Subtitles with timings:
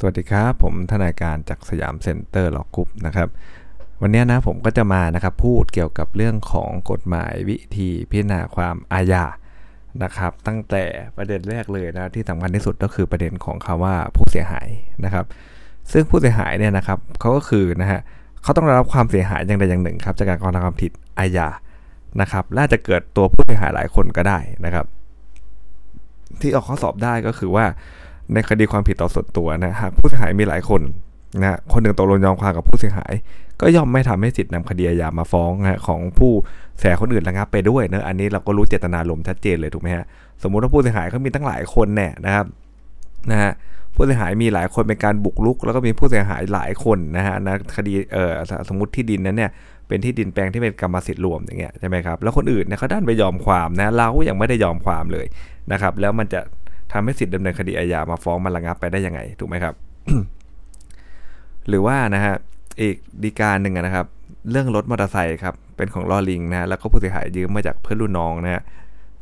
[0.00, 3.28] สวัสดีครับ ผมทนายการจาก Siam Center Law Group นะครับ
[4.02, 9.24] วันนี้นะผมก็จะมานะครับพูดเกี่ยวกับเรื่องของกฎหมายวิธีพิจารณาความอาญา
[10.02, 10.84] นะครับ ตั้งแต่
[11.16, 14.68] ประเด็นแรกเลยนะที่สำคัญที่สุดก็คือประเด็นของคำว่าผู้เสียหาย
[15.04, 15.24] นะครับ
[15.92, 18.00] ซึ่งผู้เสียหายเนี่ยนะครับเขาก็คือนะฮะ
[18.42, 21.48] เขาต้องรับความเสียหายอย่างใดอย่างหนึ่งครับจากการกระทำความผิดอาญา
[22.20, 24.86] นะครับและจะเกิดตัวผู้เสียหายหลายคนก็ได้นะครับ
[26.40, 27.66] ที่ออกข้อสอบได้ก็คือว่า
[28.32, 30.82] ในคดีความผิดต่อส่วนตัวนะหากผู้เสียหายมีหลายคน
[31.40, 33.12] นะคนหนึ่งตกลงยอมความกับผู้เสียหาย
[33.60, 36.32] ก็ย่อมไม่ทำให้สิทธินำคดีอาญามาฟ้องนะของผู้
[36.78, 40.04] เสียคนอื่นระงับไปด้วยเนะอันนี้เราก็รู้เจตนาลมชัดเจนเลยถูกไหมฮะ
[40.42, 42.46] สมมุติว่าผู้เสียหายเขามีตั้งหลายคนแน่นะครับ
[43.30, 43.52] นะฮะ
[43.94, 48.32] ผู้เสียหายมีหลายคนเป็นการบุกรุก แล้วก็มีผู้เสียหายหลายคนนะฮะนะคดีเอ่อ
[48.68, 49.50] สมมติที่ดินนั้นเนี่ย
[49.88, 55.26] เป็นที่ดินแปลงที่เป็นกรรมสิทธิ์รวมอย่างเงี้ยใช่ไหมครับแล้วคนอื่นเนี่ยเขาด้านไปยอมความนะเรายังไม่ได้ยอมความเลย
[55.72, 56.40] นะครับแล้วมันจะ
[56.92, 59.74] ทำให้สิทธิดำเนินคดีอาญามาฟ้องมันระงับไปได้ยังไง ถูกไหมครับ
[61.68, 62.34] หรือว่านะฮะ
[62.80, 64.06] อีกดีการหนึ่งนะครับ
[64.50, 68.62] เรื่องรถมอเตอร์ไซค์ครับเป็นของลอลิงนะแล้วก็ผู้เสียหายยืมมาจากเพื่อนรุ่นน้องนะฮะ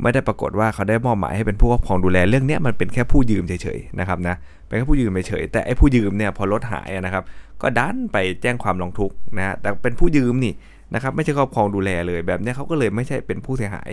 [0.03, 4.35] ไม่ได้ปรากฏว่าเขาได้มอบหมายให้เป็นผู้ครอบครองดูแลเรื่องนี้มันเป็นแค่ผู้ยืมเฉยๆนะครับนะ
[4.67, 7.25] เป็นแค่ผู้ยืมเฉยๆแต่ไอ้ผู้ยืมเนี่ยพอรถหายนะครับ
[7.63, 10.53] ก็ดันไปแจ้งความร้องทุกข์นะฮะแต่เป็นผู้ยืมนี่
[10.95, 13.91] นะครับ ไม่ใช่ครอบครองดูแลเลยแบบนี้เขาก็เลยไม่ใช่เป็นผู้เสียหาย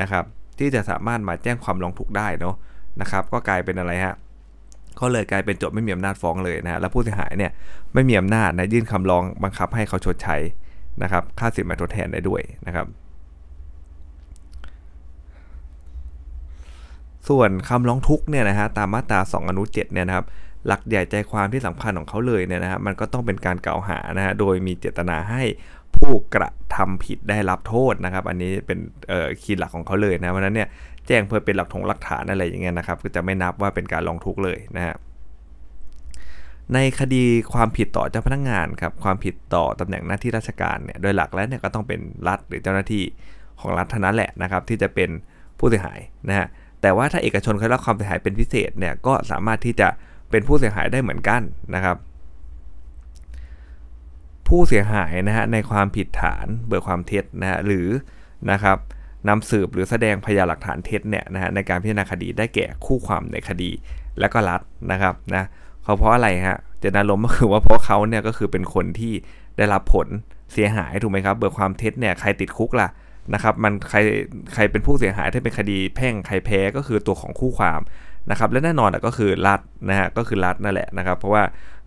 [0.00, 0.24] นะครับ
[0.58, 2.54] ที่จะสามารถมาแจ้งความร้องทุกข์ได้เนาะ
[3.00, 4.14] นะครับก็กลายเป็นอะไรฮะ
[5.00, 7.52] ก็เลยกลายเป็นโจทย์ไม่มีอำนาจฟ้องเลยนะฮะแล้วผู้เสียหายเนี่ย
[7.94, 10.36] ไม่มีอำนาจนะยื่นคำร้องบังคับให้เขาชดใช้
[11.02, 12.86] นะครับค่าสินไหมทดแทนได้ด้วยนะครับ
[17.28, 20.26] ส่วนคำร้องทุกข์เนี่ยนะฮะตามมาตรา 2 อนุ 7 เนี่ยนะครับ
[20.66, 25.42] หลักใหญ่ใจความที่สำคัญของเขาเลยเนี่ยนะฮะมันก็ต้องเป็นการกล่าวหานะฮะโดยมีเจตนาให้
[25.96, 28.78] ผู้กระทำผิดได้รับโทษนะครับ อันนี้เป็น
[29.42, 30.68] คีย์หลักของเขาเลยนะเพราะนั้นเนี่ย
[31.06, 34.94] แจ้งเพื่อเป็นหลักฐงหลักฐานอะไรอย่างเงี้ยนะครับ ก็จะไม่นับว่าเป็นการลองทุกเลยนะฮะ
[36.74, 43.04] ในคดีความผิดต่อเจ้าพนักงงานครับความผิดต่อตำแหน่งหน้าที่ราชการเนี่ยโดยหลักแล้วเนี่ยก็ต้องเป็นรัฐหรือเจ้าหน้าที่
[43.60, 45.10] ของรัฐเท่านั้นแหละนะครับ ที่จะเป็น
[45.58, 46.46] ผู้เสียหายนะฮะ
[46.82, 49.88] แต่ว่าถ้าเอกชนเขารับความเสียหายเป็นพิเศษเนี่ยก็สามารถที่จะ
[50.30, 51.42] เป็นผู้เสียหายได้เหมือนกัน
[51.74, 51.96] นะครับ
[54.48, 57.88] ผู้เสียหายนะฮะในความผิดฐานเบิกความเท็จนะฮะหรือ
[58.50, 58.78] นะครับ
[59.28, 63.70] นำสืบหรือแสดงพยานหลักฐานเท็จเนี่ยนะฮะในการพิจารณาคดีได้แก่คู่ความในคดี
[64.20, 64.60] และก็รัฐ
[64.92, 65.44] นะครับนะ
[65.82, 69.12] เขาเพราะอะไรฮะเจตนารมณ์ก็คือว่าเพราะเขาเนี่ยก็คือเป็นคนที่
[69.56, 70.08] ได้รับผล
[70.52, 72.88] เสียหายถูกไหมครับ เบิกความเท็จเนี่ยใครติดคุกล่ะ
[73.34, 73.98] นะครับมันใคร
[74.54, 77.80] ใครเป็นผู้เสียหายถ้าเป็นคดีแพ่งใครแพ้ก็คือตัวของคู่ความ
[78.30, 81.42] นะครับและแน่นอนก็คือรัฐนะฮะก็คือรัฐนั่นแหละนะครับ เพราะว่า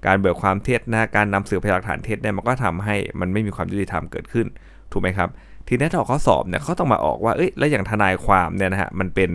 [0.06, 4.48] การเบิกความเท็จนะการนำสืบพยานหลักฐานเท็จเนี่ยมันก็ทำให้มันไม่มีความยุติธรรมเกิดขึ้น
[4.92, 5.30] ถูกไหมครับ
[5.68, 9.30] ทีนี้ถ้าออกข้อสอบเนี่ยเขาต้องมาออกว่าเอ้ยแล้วอย่างทนายความเนี่ยนะฮะมันเป็น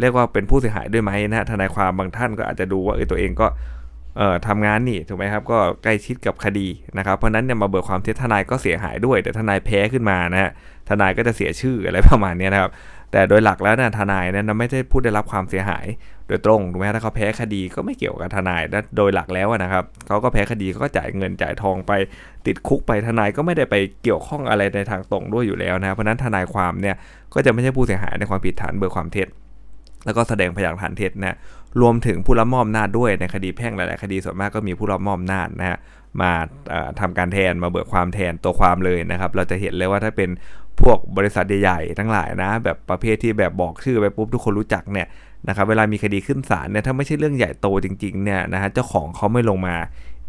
[0.00, 3.46] เรียกว่าเป็นผู้เสียหายด้วยไหมนะฮะทนายความบางท่านก็อาจจะดูว่าเออตัวเองก็
[4.16, 6.68] เอ่อทำงานนี่ถูกไหมครับก็ใกล้ชิดกับคดี
[6.98, 10.50] นะครับเพราะนั้นเนี่ยมาเบิกความเท็จทนายก็เสียหายด้วย แต่ทนายแพ้ขึ้นมานะฮะ
[10.88, 12.70] ทนายก็จะเสียชื่ออะไรประมาณนี้นะครับ
[13.12, 15.86] แต่โดยหลักแล้วนะทนายเนี่ยไม่ได้ผู้ได้รับความเสียหาย
[16.28, 18.62] โดยตรงถูกไหมถ้าเขาแพ้คดีก็ไม่เกี่ยวกับทนาย
[18.96, 21.92] โดยหลักแล้วนะครับเขาก็แพ้คดีเขาก็จ่ายเงินจ่ายทองไป
[22.46, 26.96] ติดคุกไปทนายก็ไม่ได้ไปเกี่ยวข้องอะไรในทางตรงด้วยอยู่แล้วนะเพราะนั้นทนายความเนี่ย
[27.34, 29.28] ก็จะไม่ใช่ผู้เสียหายในความผิดฐานเบิกความเท็จ
[30.04, 31.36] แล้วก็แสดงพยานฐานเท็จนะ
[31.80, 35.78] รวมถึงผู้รับมอบหน้าด้วยในคดีแพ่งหลาย ๆ คดีส่วนมากก็มีผู้รับมอบหน้านะฮะ
[36.20, 36.32] มา
[37.00, 40.30] ทำการแทนมาเบิกความแทนตัวความเลยนะครับ เราจะเห็นเลยว่าถ้าเป็น
[40.80, 45.06] พวกบริษัทใหญ่ ๆ ทั้งหลายนะ แบบประเภทที่แบบบอกชื่อไปปุ๊บทุกคนรู้จักเนี่ย
[45.48, 49.76] นะครับเวลามีคดีขึ้นศาลเนี่ยถ้าไม่ใช่เรื่องใหญ่โตจริงๆเนี่ยนะฮะเจ้าของเขาไม่ลงมา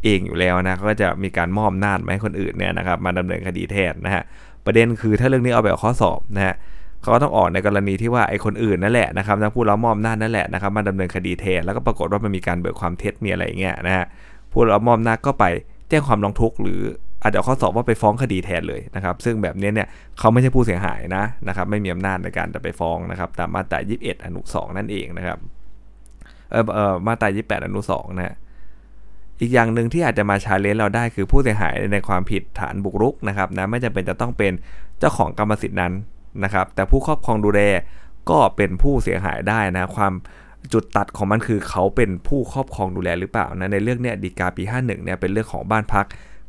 [0.03, 4.23] เองอยู่แล้วนะก็จะมีการมอบนาจมาให้คนอื่นเนี่ยนะครับมาดำเนินคดีแทนนะฮะ
[4.65, 6.55] ประเด็นคือถ้าเรื่องนี้เอาแบบข้อสอบนะฮะ
[7.01, 14.05] เขาก็ต้องออกในกรณีที่ว่าไอ้คนอื่นนั่นแหละนะครับนะผู้รับมอบน้านั่นแหละนะครับมาดำเนินคดีแทนแล้วก็ปรากฏว่ามันมีการเบิกความเท็จมีอะไรเงี้ยนะฮะ
[14.51, 15.45] ผู้รับมอบน้าก็ไป
[15.89, 16.81] แจ้งความร้องทุกข์หรือ
[17.23, 19.87] อาจจะข้อสอบว่าไปฟ้องคดีแทนเลยนะครับ ซึ่งแบบนี้เนี่ย
[20.19, 25.39] เขาไม่ใช่ผู้เสียหายนะนะครับ ไม่มีอำนาจในการจะไปฟ้องนะครับ ตามมาตรา 21 อนุ 2 นั่นเองนะครับ
[26.51, 28.35] เออเออมาตรา 28 อนุ 2 นะ
[29.41, 34.53] อีกอย่างหนึ่งที่อาจจะมาชาเลนจ์เราได้คือผู้เสียหายในความผิดฐานบุกรุกนะครับนะไม่จำเป็นจะต้องเป็น
[34.99, 35.93] เจ้าของกรรมสิทธิ์นั้น
[36.43, 37.61] นะครับ แต่ผู้ครอบครองดูแล
[38.29, 40.13] ก็เป็นผู้เสียหายได้นะความ
[40.73, 46.05] จุดตัดของมันคือเขาเป็นผู้ครอบครองดูแลหรือเปล่านะในเรื่องเนี้ยดีกาปี 51เนี่ยเป็นเรื่องของบ้านพัก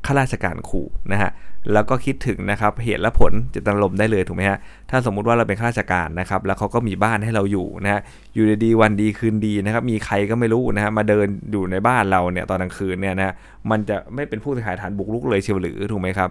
[0.06, 1.30] ข้าราชการขู่นะฮะ
[1.72, 4.58] แล้วก็คิดถึงนะครับเหตุและผลจะตลมได้เลยถูกไหมฮะ
[4.90, 8.00] ถ้าสมมุติว่าเราเป็นข้าราชการนะครับแล้วเขาก็มีบ้านให้เราอยู่นะฮะ
[8.34, 13.34] อยู่ดีวันดีคืนดีนะครับมีใครก็ไม่รู้นะฮะมาเดินอยู่ในบ้านเราเนี่ยตอนกลางคืนเนี่ยนะ
[13.70, 16.30] มันจะไม่เป็นผู้เสียหายฐานบุกรุกเลยเชียวหรือถูกไหมครับ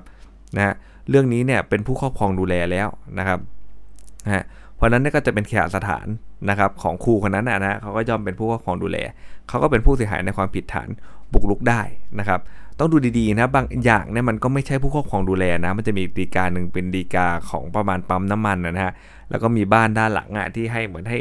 [0.56, 0.74] นะฮะ
[1.10, 2.88] เรื่องนี้เนี่ยเป็นผู้ครอบครองดูแลแล้ว
[3.20, 3.40] นะครับ
[4.26, 4.44] นะฮะ
[4.76, 6.08] เพราะนั้นนี่ก็จะเป็นเขตสถาน
[6.50, 8.98] นะครับของครูคนนั้นนะฮะเขาก็ย่อมเป็นผู้ครอบครองดูแล
[9.50, 10.90] เขาก็เป็นผู้เสียหายในความผิดฐาน
[11.34, 11.82] บุกรุกได้
[12.20, 12.40] นะครับ
[12.80, 18.94] ต้องดูดีๆนะบางอย่างเนี่ยมันก็ไม่ใช่ผู้ครอบครองดูแลนะ มันจะมีดีกาหนึ่งเป็นดีกาของประมาณปั๊มน้ำมันนะฮะ
[19.30, 21.20] แล้วก็มีบ้านด้านหลังอะที่ให้เหมือนให้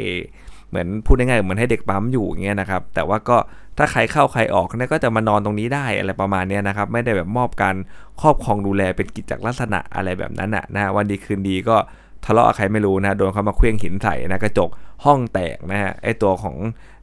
[0.69, 3.37] เหมือนพูดง่ายๆเหมือนให้เด็กปั๊มอยู่อย่างเงี้ยนะครับ แต่ว่าก็
[3.77, 7.75] ถ้าใครเข้าใครออกเนี่ยก็จะมานอนตรงนี้ได้อะไรประมาณนี้นะครับ ไม่ได้แบบมอบการ
[8.21, 11.77] ครอบครองดูแลเป็นกิจลักษณะอะไรแบบนั้นนะนะวันดีคืนดีก็
[12.25, 14.69] ทะเลาะกับใครไม่รู้นะโดนเขามาเคลื่องหินใส่นะกระจก
[15.05, 16.55] ห้องแตกนะฮะไอตัวของ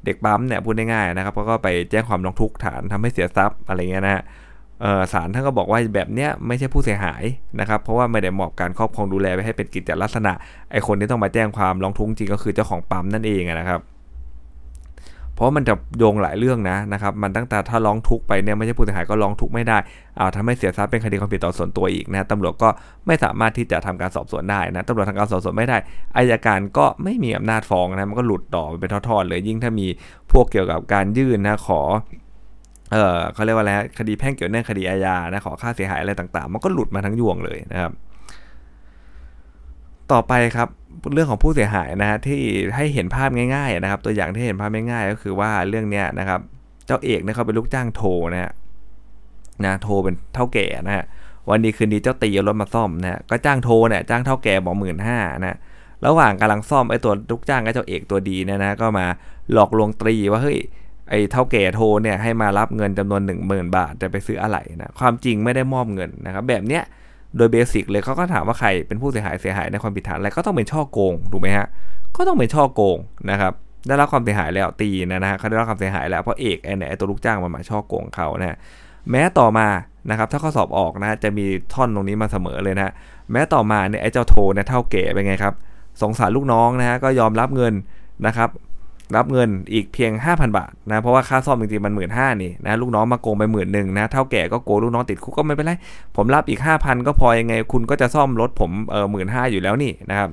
[0.05, 4.23] เด็กปั๊มเนี่ยพูดง่ายๆนะครับก็ไปแจ้งความร้องทุกข์ฐานทำให้เสียทรัพย์อะไรเงี้ยนะฮะ
[5.13, 7.23] ศาลท่านก็บอกว่าแบบเนี้ยไม่ใช่ผู้เสียหาย
[7.61, 10.33] นะครับ เพราะว่าไม่ได้มอบการครอบครองดูแลไปให้เป็นกิจลักษณะ
[10.73, 13.83] ไอคนที่ต้องมาแจ้งความร้องทุกข์จริงก็คือเจ้าของปั๊มนั่นเองนะครับ
[15.35, 19.79] เพราะมันจะโยงหลายเรื่องนะนะครับ มันตั้งแต่ถ้าร้องทุกข์ไปเนี่ยไม่ใช่ผู้เสียหายก็ร้องทุกข์ไม่ได้
[20.19, 22.69] อาทำให้เสียทรัพย์เป็นคดีความผิดต่อส่วนตัวอีกนะตำรวจก็
[23.07, 25.77] ไม่สามารถที่จะทำการสอบสวนได้นะตำรวจทำการสอบสวนไม่ได้
[26.17, 29.87] อายการก็ไม่มีอำนาจฟ้องนะมันก็หลุดต่อไปเป็นทอดๆเลยยิ่งถ้ามี
[30.33, 31.81] พวกเกี่ยวกับการยื่นนะขอ
[32.93, 37.93] เออเขาเรียกว่าอะไรคดีแพ่งเกี่ยวเนื่องคดีอาญานะขอค่าเสียหายอะไรต่างๆ มันก็หลุดมาทั้งยวงเลยนะครับ
[40.13, 40.69] ต่อไปครับ
[41.15, 42.41] เรื่องของผู้เสียหายนะฮะที่
[42.77, 46.41] ให้เห็นภาพง่ายๆนะครับ ตัวอย่างที่เห็นภาพง่ายๆก็คือว่าเรื่องเนี้ยนะครับ
[46.87, 48.03] เจ้าเอกเนี่ยเขาเป็นลูกจ้างโท
[48.33, 48.53] นะฮะ
[49.65, 51.05] นะโทเป็นเท่าแก่นะฮะ
[51.49, 55.57] วันดีคืนดีเจ้าตีเอารถมาซ่อมนะฮะก็จ้างโทเนี่ยจ้างเท่าแก่บอกหมื่นห้านะ
[56.07, 59.07] ระหว่างกำลังซ่อมไอ้ตัวลูกจ้างกับเจ้าเอกตัวดีเนี่ยนะก็มา
[59.53, 60.59] หลอกลวงตรีว่าเฮ้ย
[61.11, 66.83] ไอ้เท่าแก่โทเนี่ยให้มารับเงินจำนวน 1 0,000 บาทจะไปซื้ออะไรนะความจริงไม่ได้มอบเงินนะครับแบบเนี้ย
[67.37, 71.67] โดยเบสิกเลยเขาก็ถามว่าใครเป็นผู้เสียหายเสียหายในความผิดฐานอะไรก็ต้องเป็นช่อโกงถูกไหมฮะ
[72.17, 72.99] ก็ต้องเป็นช่อโกง
[73.31, 73.53] นะครับ
[73.87, 78.57] ได้รับความเสียหายแล้วตีนะนะฮะเขาได้รับความเสียหายแล้วเพราะเอกไอ้เนี่ยตัวลูกจ้างมันมาช่อโกงเขานะ
[79.11, 79.69] แม้ต่อมา
[80.11, 82.93] นะครับถ้าข้อสอบออกนะจะมีท่อนตรงนี้มาเสมอเลยนะ
[83.33, 85.55] แม้ต่อมาเนี่ยไอ้เจ้าโทเนี่ยเท่าเก๋เป็นไงครับ
[86.03, 87.75] สงสารลูกน้องนะฮะก็ยอมรับเงิน
[88.27, 88.49] นะครับ
[89.17, 95.73] รับเงินอีกเพียง 5,000 บาทนะเพราะว่าค่าซ่อมจริงๆมันหมื่นห้านี่นะลูกน้องมาโกงไปหมื่นหนึ่งนะเท่าแก่ก็โกงลูกน้องติดคุกก็ไม่เป็นไร
[96.17, 100.29] ผมรับอีก 5,000 ก็พอยังไง คุณก็จะซ่อมรถผมเออหมื่นห้าอยู่แล้วนี่นะครับ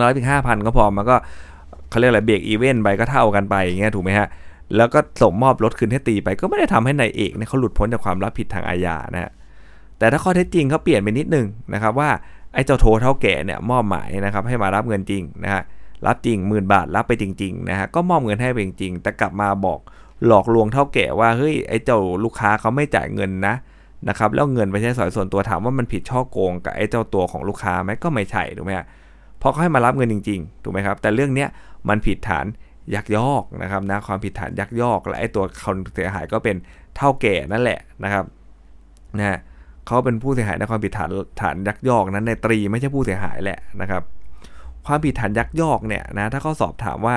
[0.00, 1.16] รับอีก5,000ก็พอมันก็
[1.90, 4.28] เขาเรียกอะไรเบรกอีเวนต์ไปก็เท่ากันไปอย่างเงี้ยถูกไหมฮะ
[4.76, 9.30] แล้วก็ส่งมอบรถคืนให้ตีไปก็ไม่ได้ทำให้นายเอกเนี่ยเขาหลุดพ้นจากความรับผิดทางอาญานะฮะ
[9.98, 12.10] แต่ถ้าข้อเท็จจริงเขาเปลี่ยนไปนิดนึงนะครับว่า
[12.54, 15.62] ไอ้เจ้าโทเท่าแก่เนี่ยมอบหมายนะครับให้มารับเงินจริงนะฮะ
[16.06, 19.80] รับจริงหมื่นบาทรับไปจริงๆนะฮะก็มอบเงินให้ไปจริงๆ แต่กลับมาบอก
[20.26, 23.54] หลอกลวงเท่าแก่ว่าเฮ้ยไอ้เจ้าลูกค้าเขาไม่จ่ายเงินนะ
[24.08, 28.86] นะครับแล้วเงินไปใช้สอยส่วนตัวถามว่ามันผิดช่อโกงกับไอ้เจ้าตัวของลูกค้าไหมก็ไม่ใช่ถูกไหมฮะ
[29.38, 31.48] เพราะเขาให้มารับเงินจริงๆ ถูกไหมครับ แต่เรื่องเนี้ย
[31.88, 32.46] มันผิดฐาน
[32.94, 36.56] ยักยอกนะครับนะ ความผิดฐานยักยอก และไอ้ตัวคนเสียหายก็เป็น
[36.96, 38.24] เท่าแก่นั่นแหละนะครับ
[39.18, 39.38] นะฮะ
[39.86, 41.08] เขาเป็นผู้เสียหายในความผิดฐาน
[41.42, 44.02] ฐานยักยอกนั้นในตรีไม่ใช่ผู้เสียหายแหละนะครับ
[44.86, 47.16] ความผิดฐานยักยอกเนี่ยนะถ้าเขาสอบถามว่า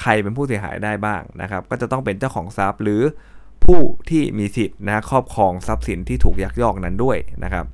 [0.00, 3.02] ใครเป็นผู้เสียหายได้บ้างนะครับ ก็จะต้องเป็นเจ้าของทรัพย์ หรือ
[3.64, 3.80] ผู้
[4.10, 7.66] ที่มีสิทธิ์นะครอบครองทรัพย์สินที่ถูกยักยอกนั้นด้วยนะครับ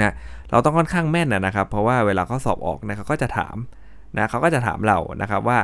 [0.00, 0.12] นะ
[0.50, 3.56] เราต้องค่อนข้างแม่นนะครับ เพราะว่าเวลาเขาสอบออกนะเขาก็จะถาม
[4.16, 5.58] นะเขาก็จะถามเรานะครับว่า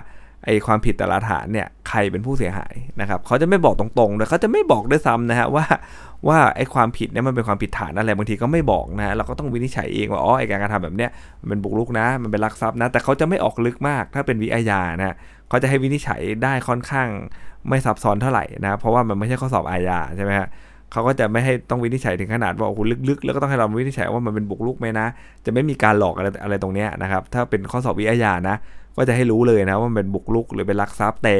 [0.45, 5.65] ไอความผิดแต่ละฐานเนี่ยใครเป็นผู้เสียหายนะครับเขาจะไม่บอกตรงๆเลยเขาจะไม่บอกด้วยซ้ำนะฮะว่า
[6.29, 11.11] ว่าไอ้ความผิดเนี่ยมันเป็นความผิดฐานอะไรบางทีก็ไม่บอกนะเราก็ต้องวินิจฉัยเองว่าอ๋อไอ้การกระทำแบบเนี้ย
[11.41, 15.15] มันเป็นบุกรุกนะ มันเป็นลักทรัพย์นะ แต่เขาจะไม่ออกลึกมากถ้าเป็นวิอาญานะ
[15.49, 17.09] เขาจะให้วินิจฉัยได้ค่อนข้าง
[17.69, 20.49] ไม่ซับซ้อนเท่าไหร่นะเพราะว่ามันไม่ใช่ข้อสอบอาญาใช่ไหมฮะ
[20.93, 25.07] เขาก็จะไม่ให้ต้องวินิจฉัยถึงขนาดว่าโอ้โหลึกๆ แล้วก็ต้องให้เราวินิจฉัยว่ามันเป็นบุกรุกไหมนะ
[25.45, 28.57] จะไม่มีการหลอกอะไรอะไรตรงเนี้ยนะครับถ้าเป็นข้อสอบวิอาญานะ
[28.97, 31.35] ก็จะให้รู้เลยนะว่ามันเป็นบุกรุกหรือเป็นลักทรัพย์แต่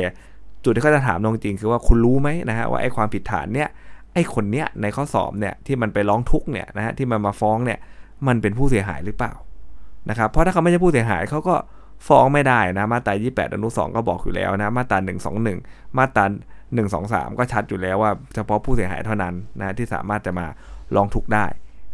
[0.65, 3.69] จุดที่เขาจะถามจริงคือว่าคุณรู้ไหมนะฮะว่าไอ้ความผิดฐานเนี้ย
[4.15, 7.79] ไอ้คนเนี้ยในข้อสอบเนี่ยที่มันไปร้องทุกเนี่ยนะฮะที่มันมาฟ้องเนี่ย
[8.27, 9.33] มันเป็นผู้เสียหายหรือเปล่า
[10.11, 11.55] นะครับเพราะถ้าเขาไม่ใช่ผู้เสียหายเขาก็
[12.09, 14.99] ฟ้องไม่ได้นะมาตรา28 อนุ 2 ก็บอกอยู่แล้วนะมาตรา
[15.49, 16.25] 121 มาตรา
[16.83, 20.47] 123 ก็ชัดอยู่แล้วว่าเฉพาะผู้เสียหายเท่านั้นนะที่สามารถจะมา
[20.95, 21.47] ร้องทุกได้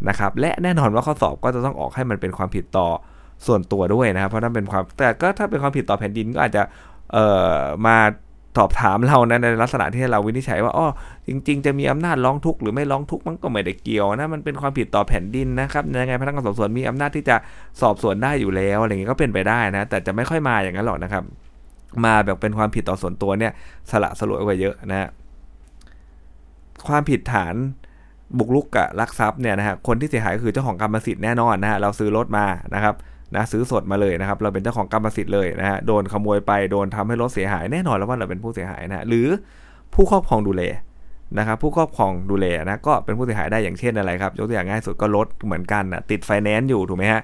[0.09, 2.89] นะครับและแน่นอนว่าข้อสอบก็จะต้องออกให้มันเป็นความผิดต่อ
[3.47, 6.63] ส่วนตัวด้วยนะครับเพราะถ้าเป็นความแต่ก็ถ้าเป็นความผิดต่อแผ่นดินก็อาจจะ
[7.13, 7.97] เอ่อมา
[8.59, 10.89] สอบถามเรานะในลักษณะที่เราวินิจฉัยว่าอ๋อ
[11.29, 17.37] จริง ๆ จะมีอำนาจร้องทุกข์หรือไม่ร้องทุกข์มันก็ไม่ได้เกี่ยวนะมันเป็นความผิดต่อแผ่นดินนะครับยังไงพนักงานสอบสวนมีอำนาจที่จะ
[17.81, 21.23] สอบสวนได้อยู่แล้วอะไรเงี้ยก็เป็นไปได้นะ แต่จะไม่ค่อยมาอย่างนั้นหรอกนะครับ
[22.05, 23.53] มาแบบเป็นความผิดต่อส่วนตัวเนี่ย
[23.91, 25.09] สละสลวยกว่าเยอะนะ
[26.89, 27.55] ความผิดฐาน
[28.39, 32.95] บุกรุกกับลักทรัพย์เนี่ยนะฮะคนที่เสียหายก็คือเจ้าของกรรมสิทธิ์แน่นอนนะฮะเราซื้อรถมานะครับ
[33.35, 39.27] นะซื้อสดมาเลยนะครับ เราเป็นเจ้าของกรรมสิทธิ์เลยนะฮะโดนขโมยไปโดนทำให้รถเสียหายแน่นอนแล้วว่าเราเป็นผู้เสียหายนะหรือ
[39.95, 40.63] ผู้ครอบครองดูแล
[41.39, 47.23] นะครับผู้ครอบครองดูแลนะก็เป็นผู้เสียหายได้อย่างเช่นอะไรครับยกตัวอย่างง่ายสุดก็รถเหมือนกันนะติดไฟแนนซ์อยู่ถูกไหมฮะ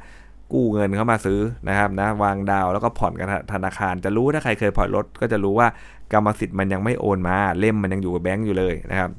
[0.53, 5.69] กู้เงินเข้ามาซื้อนะครับนะวางดาวแล้วก็ผ่อนกับธนาคาร จะรู้ถ้าใครเคยผ่อนรถก็จะรู้ว่า
[6.13, 9.11] กรรมสิทธิ์มันยังไม่โอนมา เล่มมันยังอยู่กับแบงก์อยู่เลยนะครับ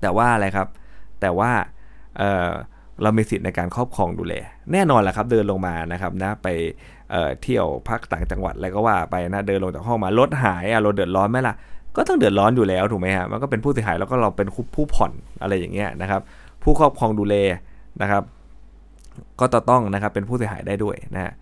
[0.00, 0.68] แต่ว่าอะไรครับ
[1.20, 1.50] แต่ว่า
[2.18, 4.34] เเรามีสิทธิ์ในการครอบครองดูแล
[4.72, 6.48] แน่นอนแหละครับ เดินลงมานะครับนะไป
[7.10, 11.54] เเที่ยวพักต่างจังหวัดอะไรก็ว่าไปนะเดินลงจากห้องมารถหายอะรถเดือดร้อนไหมล่ะ
[11.96, 15.12] ก็ต้องเดือดร้อนอยู่แล้วถูกไหมฮะมันก็เป็นผู้เสียหายแล้วก็เราเป็นผู้ผ่อน
[15.42, 16.20] อะไรอย่างเงี้ยนะครับ
[16.62, 17.34] ผู้ครอบครองดูแล
[18.02, 18.22] นะครับ
[19.40, 21.32] ก็จะต้องนะครับเป็นผู้เสียหายได้ด้วยนะฮะ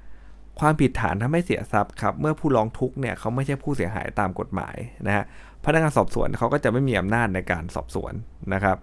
[0.61, 5.25] ความผิดฐานทำให้เสียทรัพย์ครับเมื่อผู้ร้องทุกข์เนี่ยเขาไม่ใช่ผู้เสียหายตามกฎหมายนะฮะ
[5.65, 8.13] พนักงานสอบสวนเขาก็จะไม่มีอำนาจในการสอบสวน
[8.55, 8.77] นะครับ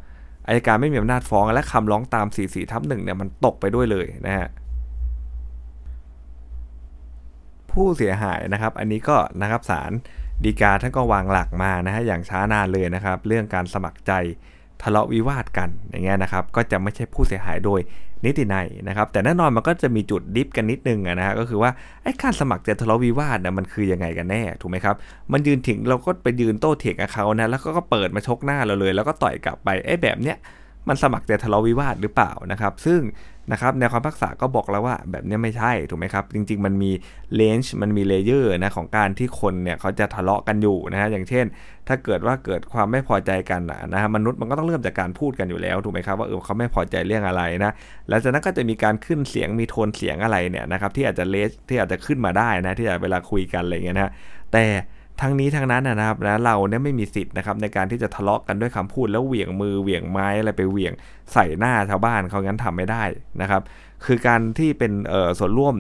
[0.48, 4.48] อายการไม่มีอำนาจฟ้องและคำร้องตาม 44ทับหนึ่งเนี่ยมันตกไปด้วยเลยนะฮะ
[7.72, 9.92] ผู้เสียหายนะครับ อันนี้ก็นะครับศาล
[10.44, 14.12] ดีกาท่านก็วางหลักมานะฮะอย่างช้านานเลยนะครับ เรื่องการสมัครใจ
[14.82, 17.80] ทะเลาะวิวาทกันอย่างเงี้ยนะครับ ก็จะไม่ใช่ผู้เสียหายโดย
[18.26, 21.72] นิตินัยนะครับ แต่แน่นอนมันก็จะมีจุด diff กันนิดนึงนะฮะก็คือว่า
[22.04, 24.96] ไอ้การสมัครใจทะเลาะวิวาทนะมันคือยังไงกันแน่ถูกไหมครับ
[25.32, 30.38] มันยืนถึงเราก็ไปยืนโต้เถียงกับเขานะแล้วก็เปิดมาชกหน้าเราเลย แล้วก็ต่อยกลับไปไอ้แบบเนี้ย
[30.88, 33.02] มันสมัครใจทะเลาะวิวาทหรือเปล่านะครับ ซึ่ง
[33.52, 36.92] นะครับในคำพิพากษาก็บอกแล้วว่าแบบนี้ไม่ใช่ถูกไหมครับ จริง ๆ มันมี
[37.36, 41.46] range มันมี layer นะของการที่คนเนี่ยเขาจะทะเลาะกันอยู่นะฮะอย่างเช่น
[41.88, 43.62] ถ้าเกิดว่าเกิดความไม่พอใจกัน
[43.94, 47.74] นะฮะมนุษย์มันก็ต้องเริ่มจากการพูดกันอยู่แล้วถูกไหมครับว่าเออเขาไม่พอใจเรื่องอะไรนะ
[48.10, 54.12] แล้วจากนั้นก็จะมีการขึ้นเสียงมีโทนเสียงอะไรเนี่ยนะครับที่อาจจะเลสที่อาจจะขึ้นมาได้นะที่อาจเวลาคุยกันอะไรเงี้ยนะ
[54.54, 54.66] แต่
[55.22, 60.94] ทั้งนี้ทั้งนั้นนะครับนะเราเนี่ยไม่มีสิทธิ์นะครับในการที่จะทะเลาะกันด้วยคำพูดแล้วเหวี่ยงมือเหวี่ยงไม้อะไรไปเหวี่ยง
[61.34, 63.04] ใส่หน้าชาวบ้านเขางั้นทำไม่ได้
[63.42, 63.62] นะครับ
[64.06, 64.92] คือการที่เป็น
[65.40, 65.76] ส่วนร่วม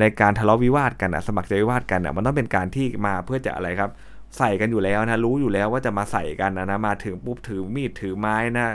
[0.00, 3.90] ในการทะเลาะวิวาทกันสมัครใจวิวาทกันมันต้องเป็นการที่มาเพื่อจะอะไรครับ
[4.38, 8.66] ใส่กันอยู่แล้วนะรู้อยู่แล้วว่าจะมาใส่กันนะมาถึงปุ๊บถือมีดถือไม้นะ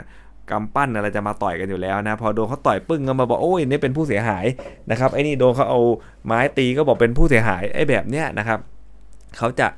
[0.50, 4.46] กำปั้นอะไรจะมาต่อยกันอยู่แล้วนะพอโดนเขาต่อยปึ้งก็มาบอกโอ้ยนี่เป็นผู้เสียหาย
[4.90, 5.80] นะครับไอ้นี่โดนเขาเอา
[6.26, 8.58] ไม้ตีก็บอกเป็นผู้เสียหายไอ้แบบเนี้ยนะครับ
[9.38, 9.68] เขาจะ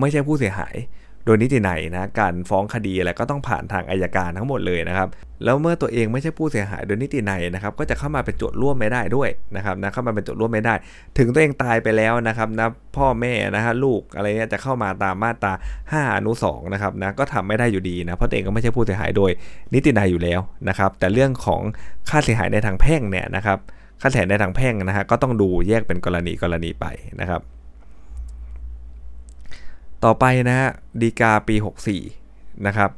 [0.00, 0.76] ไม่ใช่ผู้เสียหาย
[1.24, 5.08] โดยนิติไหนนะการฟ้องคดีอะไรก็ต้องผ่านทางอายการทั้งหมดเลยนะครับ
[5.44, 10.74] แล้วเมื่อตัวเองไม่ใช่ผู้เสียหายโดยนิติไหนนะครับก็จะเข้ามาเป็นโจทย์ร่วมไม่ได้ด้วยนะครับนะเข้ามาเป็นโจทย์ร่วมไม่ได้
[11.18, 15.52] ถึงตัวเองตายไปแล้วนะครับนะพ่อแม่นะฮะลูกอะไรเงี้ยจะเข้ามาตามมาตรา
[15.84, 19.30] 5อนุ2นะครับนะก็ทำไม่ได้อยู่ดีนะเพราะตัวเองก็ไม่ใช่ผู้เสียหายโดย
[19.74, 21.60] นิตินัยอยู่แล้วนะครับแต่เรื่องของ
[22.08, 23.58] ค่าเสียหายในทางแพ่งเนี่ยนะครับ
[24.00, 26.86] ค่าเสียหายในทางแพ่งนะฮะก็ต้องดูแยกเป็นกรณีกรณีไป
[27.20, 27.42] นะครับ
[30.04, 30.68] ต่อไปนะฮะ
[31.00, 31.56] ดีกาปี
[32.10, 32.90] 64 นะครับ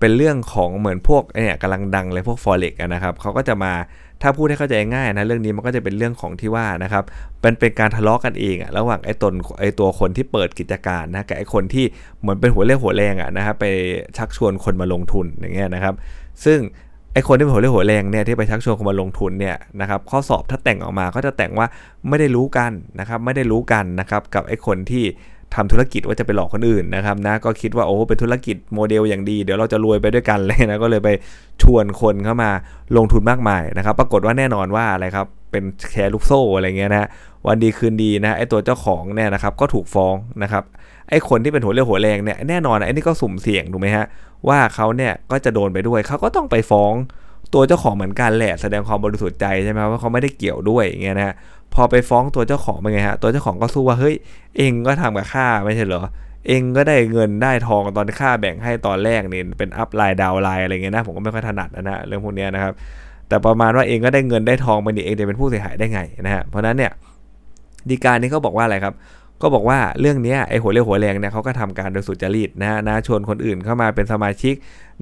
[0.00, 3.72] เป็นเรื่องของเหมือนพวกเนี่ยกำลังดังเลยพวก forex นะครับเขาก็จะมา
[4.22, 7.04] ถ้าพูดให้เข้าใจง่ายนะเรื่องนี้มันก็จะเป็นเรื่องของที่ว่านะครับ
[7.40, 11.84] เป็นเป็นการทะเลาะกันเองอะระหว่างไอ้ตนไอ้ตัวคนที่เปิดกิจการนะกับไอ้คนที่
[12.20, 13.66] เหมือนเป็นหัวเรี่ยวหัวแรงอะนะครับไป
[14.16, 15.94] ชักชวนคนมาลงทุนอย่างเงี้ยนะครับ
[16.44, 16.58] ซึ่ง
[17.12, 21.66] ไอ้คนที่เป็นหัวเรี่ยวหัวแรงเนี่ยที่ไปชักชวนคนมาลงทุนเนี่ยนะครับข้อสอบถ้าแต่งออกมาก็จะแต่งว่า
[22.08, 25.04] ไม่ได้รู้กันนะครับไม่ได้รู้กันนะครับกับไอ้คนที่
[25.54, 31.08] ทำธุรกิจว่าจะไปหลอกคนอื่นนะครับนะก็คิดว่าโอ้เป็นธุรกิจโมเดลอย่างดี เดี๋ยวเราจะรวยไปด้วยกันเลยนะก็เลยไป
[31.62, 32.50] ชวนคนเข้ามา
[32.96, 37.08] ลงทุนมากมายนะครับ ปรากฏว่าแน่นอนว่าอะไรครับเป็นแชร์ลูกโซ่อะไรเงี้ยนะ
[37.46, 40.64] วันดีคืนดีนะไอตัวเจ้าของเนี่ยนะครับก็ถูกฟ้องนะครับ
[41.10, 44.06] ไอคนที่เป็นหัวเรี่ยวหัวแรงเนี่ยแน่นอนไอนี่ก็สุ่มเสี่ยงถูกไหมฮะ
[44.48, 46.92] ว่าเขาเนี่ยก็จะโดนไปด้วยเขาก็ต้องไปฟ้อง
[47.54, 51.34] ตัวเจ้าของเหมือนกันแหละแสดงความบริสุทธิ์ใจใช่ไหมว่าเขาไม่ได้เกี่ยวด้วยอย่างเงี้ยนะ
[51.74, 54.14] พอไปฟ้องตัวเจ้าของเป็นไงฮะ ตัวเจ้าของก็สู้ว่าเฮ้ย
[54.58, 56.02] เองก็ทำกับข้าไม่ใช่เหรอ
[56.48, 62.72] เองก็ได้เงินได้ทองตอนค่าแบ่งให้ตอนแรกนี่เป็นอัพไลน์ดาวไลน์อะไรเงี้ยนะผมก็ไม่ค่อยถนัดนะเรื่องพวกนี้นะครับ
[63.28, 66.92] แต่ประมาณว่าเองก็ได้เงินได้ทองไปนี่เองจะเป็นผู้เสียหายได้ไงนะฮะเพราะนั้นเนี่ย
[67.90, 68.94] ดีการนี้เขาบอกว่าอะไรครับ
[69.42, 74.54] ก็บอกว่าเรื่องนี้ไอ้หัวเรียวหัวแรงเนี่ยเขาก็ทำการโดยสุจริตนะนะชวนคนอื่นเข้ามาเป็นสมาชิก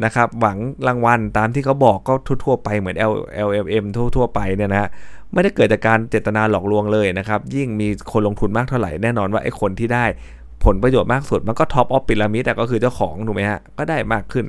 [0.04, 2.14] นะครับ หวังรางวัลตามที่เขาบอกก็
[2.44, 3.12] ทั่วๆไปเหมือน L
[3.48, 3.84] L M M
[4.16, 4.88] ทั่วๆไปเนี่ยนะฮะ
[5.32, 10.04] ไม่ได้เกิดจากการเจตนาหลอกลวงเลยนะครับ ยิ่งมีคนลงทุนมากเท่าไหร่แน่นอนว่าไอ้คนที่ได้
[10.64, 14.46] ผลประโยชน์มากสุด มันก็ท็อปออฟปิรามิดแต่ก็คือเจ้าของถูกไหมฮะก็ได้มากขึ้น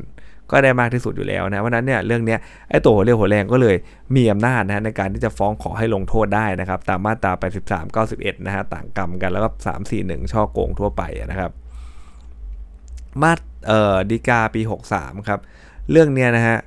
[0.52, 2.38] ก็ได้มากที่สุดอยู่แล้วนะเพราะนั้นเนี่ยเรื่องนี้
[2.70, 3.76] ไอ้ตัวหัวเรียวหัวแรงก็เลย
[4.16, 7.32] มีอำนาจนะในการที่จะฟ้องขอให้ลงโทษได้นะครับ ตามมาตรา
[7.66, 11.52] 83 91 นะฮะต่างกรรมกันแล้วก็ 3 4 1 ช่อโกงทั่วไปนะครับ
[13.22, 13.34] มา
[13.68, 14.62] เอ่อดีกาปี
[14.94, 15.40] 63 ครับ
[15.92, 16.58] เรื่องเนี้ยนะฮะ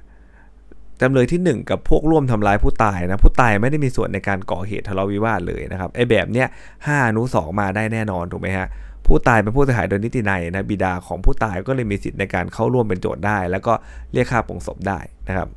[1.00, 6.46] จำเลยที่ 1 กับพวกร่วมทำร้ายผู้ตายนะผู้ตายไม่ได้มีส่วนในการก่อเหตุทะเลาะวิวาทเลยนะครับไอ้แบบเนี้ย
[6.86, 8.66] ห้านุสองมาได้แน่นอนถูกไหมฮะ
[9.08, 13.72] ผู้ตายเป็นผู้เสียหายโดยนิตินัยนะบิดาของผู้ตายก็เลยมีสิทธิ์ในการเข้าร่วมเป็นโจทย์ได้ แล้วก็
[14.12, 14.98] เรียกค่าปงศพได้
[15.28, 15.48] นะครับ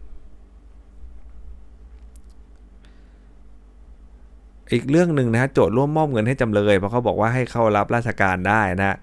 [4.72, 8.96] อีกเรื่องหนึ่งนะฮะโจทย์ร่วมมอบเงินให้จำเลยเพราะเขาบอกว่าให้เข้ารับราชการได้นะ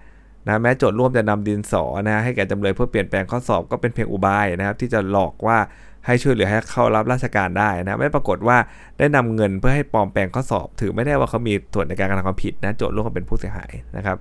[0.47, 5.57] นะแม้โจทย์ร่วมจะนำดินสอนะให้แก่จำเลยเพื่อเปลี่ยนแปลงข้อสอบก็เป็นเพียงอุบายนะครับ ที่จะหลอกว่า
[6.05, 8.57] ให้ช่วยเหลือให้เข้ารับราชการได้นะไม่ปรากฏว่า
[8.97, 14.17] ได้นำเงินเพื่อให้ปลอมแปลงข้อสอบ ถือไม่ได้ว่าเขามีส่วนในการกระทำความผิดนะโจทย์ร่วมเป็นผู้เสียหายนะครับ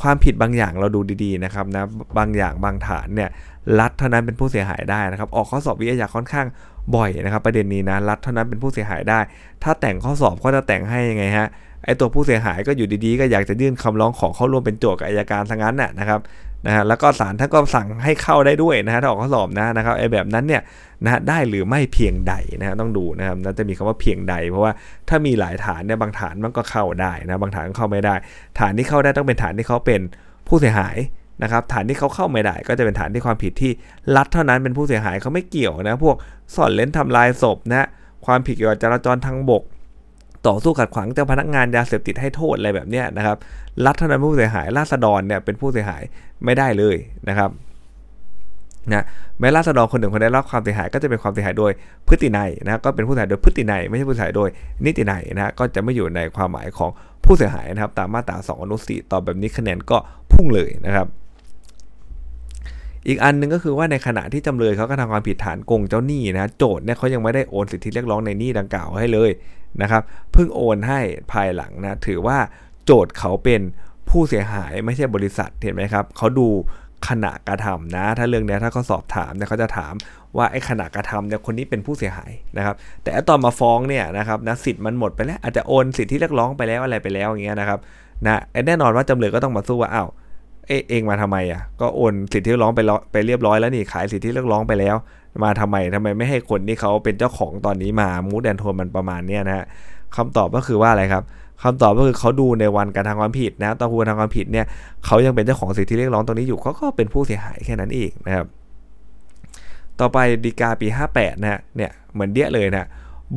[0.00, 1.84] ความผิดบางอย่างเราดูดีๆนะครับนะ
[2.18, 3.30] บางอย่างบางฐานเนี่ย
[3.80, 6.46] รัฐเท่านั้นเป็นผู้เสียหายได้นะครับ ออกข้อสอบวิทยาค่อนข้าง
[6.96, 9.20] บ่อยนะครับ ประเด็นนี้นะรัฐเท่านั้นเป็นผู้เสียหายได้
[9.62, 11.48] ถ้าแต่งข้อสอบก็จะแต่งให้ยังไงฮะ
[11.84, 16.20] ไอตัวผู้เสียหายก็อยู่ดีๆ ก็อยากจะยื่นคำร้องขอเข้าร่วมเป็นโจทย์กับอายการทั้งนั้นน่ะนะครับ
[16.66, 20.62] นะฮะแล้วก็ศาลท่านก็สั่งให้เข้าได้ด้วยนะฮะถ้าออกข้อสอบนะนะครับไอ้แบบนั้นเนี่ย
[21.04, 24.72] นะฮะได้หรือไม่เพียงใดนะฮะต้องดูนะครับน่าจะมีคำว่าเพียงใด เพราะว่า
[25.08, 28.14] ถ้ามีหลายฐานเนี่ยบางฐานมันก็เข้าได้นะบางฐานเข้าไม่ได้
[28.60, 30.00] ฐานที่เข้าได้ต้องเป็นฐานที่เขาเป็น
[30.48, 30.96] ผู้เสียหาย
[31.42, 33.72] นะครับฐานที่เขาเข้าไม่ได้ ก็จะเป็นฐานที่ความผิดที่
[34.16, 36.16] รัฐเท่านั้นเป็นผู้เสียหายเขาไม่เกี่ยวนะพวก
[36.54, 37.86] สอนเล่นทำลายศพนะ
[38.26, 39.62] ความผิดเกี่ยวกับจราจรทางบก
[40.46, 43.36] ต่อสู้ขัดขวางเจ้าพนักงานยาเสพติดให้โทษอะไรแบบนี้นะครับ
[43.84, 46.02] รัฐเท่านั้นผู้เสียหาย ราษฎรเนี่ยเป็นผู้เสียหาย
[46.44, 46.96] ไม่ได้เลย
[47.28, 47.50] นะครับ
[48.92, 49.04] นะ
[49.40, 51.72] แม้ราษฎรคนหนึ่งคนได้รับความเสียหายก็จะเป็นความเสียหายโดย
[52.08, 54.48] พฤตินัยนะก็เป็นผู้เสียหายโดยพฤตินัยไม่ใช่ผู้เสียหายโดย
[54.84, 56.90] นิตินัยนะก็จะไม่อยู่ในความหมายของ
[57.24, 59.96] ผู้เสียหายนะครับ ตามมาตรา2อนุ4ตอบแบบนี้คะแนนก็
[60.32, 61.06] พุ่งเลยนะครับ
[63.08, 69.30] อีกอันนึงก็คือว่าในขณะที่จำเลยเขาก็ทำความผิดฐานโกงเจ้าหนี้นะโจทย์เนี่ยเขายังไม่ได้โอนสิทธิเรียกร้องในหนี้ดังกล่าวให้เลย
[69.82, 70.02] นะครับ
[70.32, 71.00] เพิ่งโอนให้
[71.32, 72.38] ภายหลังนะถือว่า
[72.84, 73.62] โจทย์เขาเป็น
[74.10, 76.48] ผู้เสียหายไม่ใช่บริษัทเห็นไหมครับเขาดู
[77.08, 79.94] ขณะกระทำนะถ้าเรื่องนี้ถ้าเขาสอบถามเนี่ยเขาจะถาม
[80.36, 87.78] ว่าไอ้ขณะกระทำเนี่ยคนนี้เป็นผู้เสียหายนะครับแต่ตอนมาฟ้องเนี่ยนะครับนะสิทธิ์มันหมดไปแล้วอาจจะโอนสิทธิเรียกร้องไปแล้วอะไรไปแล้วอย่างเงี้ยนะครับ
[88.26, 90.08] นะแน่นอนว่าจำเลยก็ต้องมาสู้ว่าอ้าว
[90.68, 92.80] เอเองมาทำไมอะก็โอนสิทธิเรียกร้องไป
[93.12, 94.96] ไปเรียบร้อยแล้วนี่ขายสิทธิเรียกร้องไปแล้ว
[95.42, 99.64] มาทำไมทำไมไม่ให้คนที่เขาเป็นเจ้าของตอนนี้มามูดแอนโทนมันประมาณเนี้ยนะฮะ
[100.16, 101.24] คำตอบก็คือว่าอะไรครับ
[101.62, 104.66] คำตอบก็คือเขาดูในวันการทำความผิดนะตอนผู้ทำความผิดเนี่ย
[105.06, 108.46] เขายังเป็นเจ้าของสิทธิเรียกร้องตรงนี้อยู่เขาก็เป็นผู้เสียหายแค่นั้นเองนะครับ
[110.00, 112.86] ต่อไปดีกาปี 58นะฮะเนี่ยเหมือนเดี้ยเลยนะ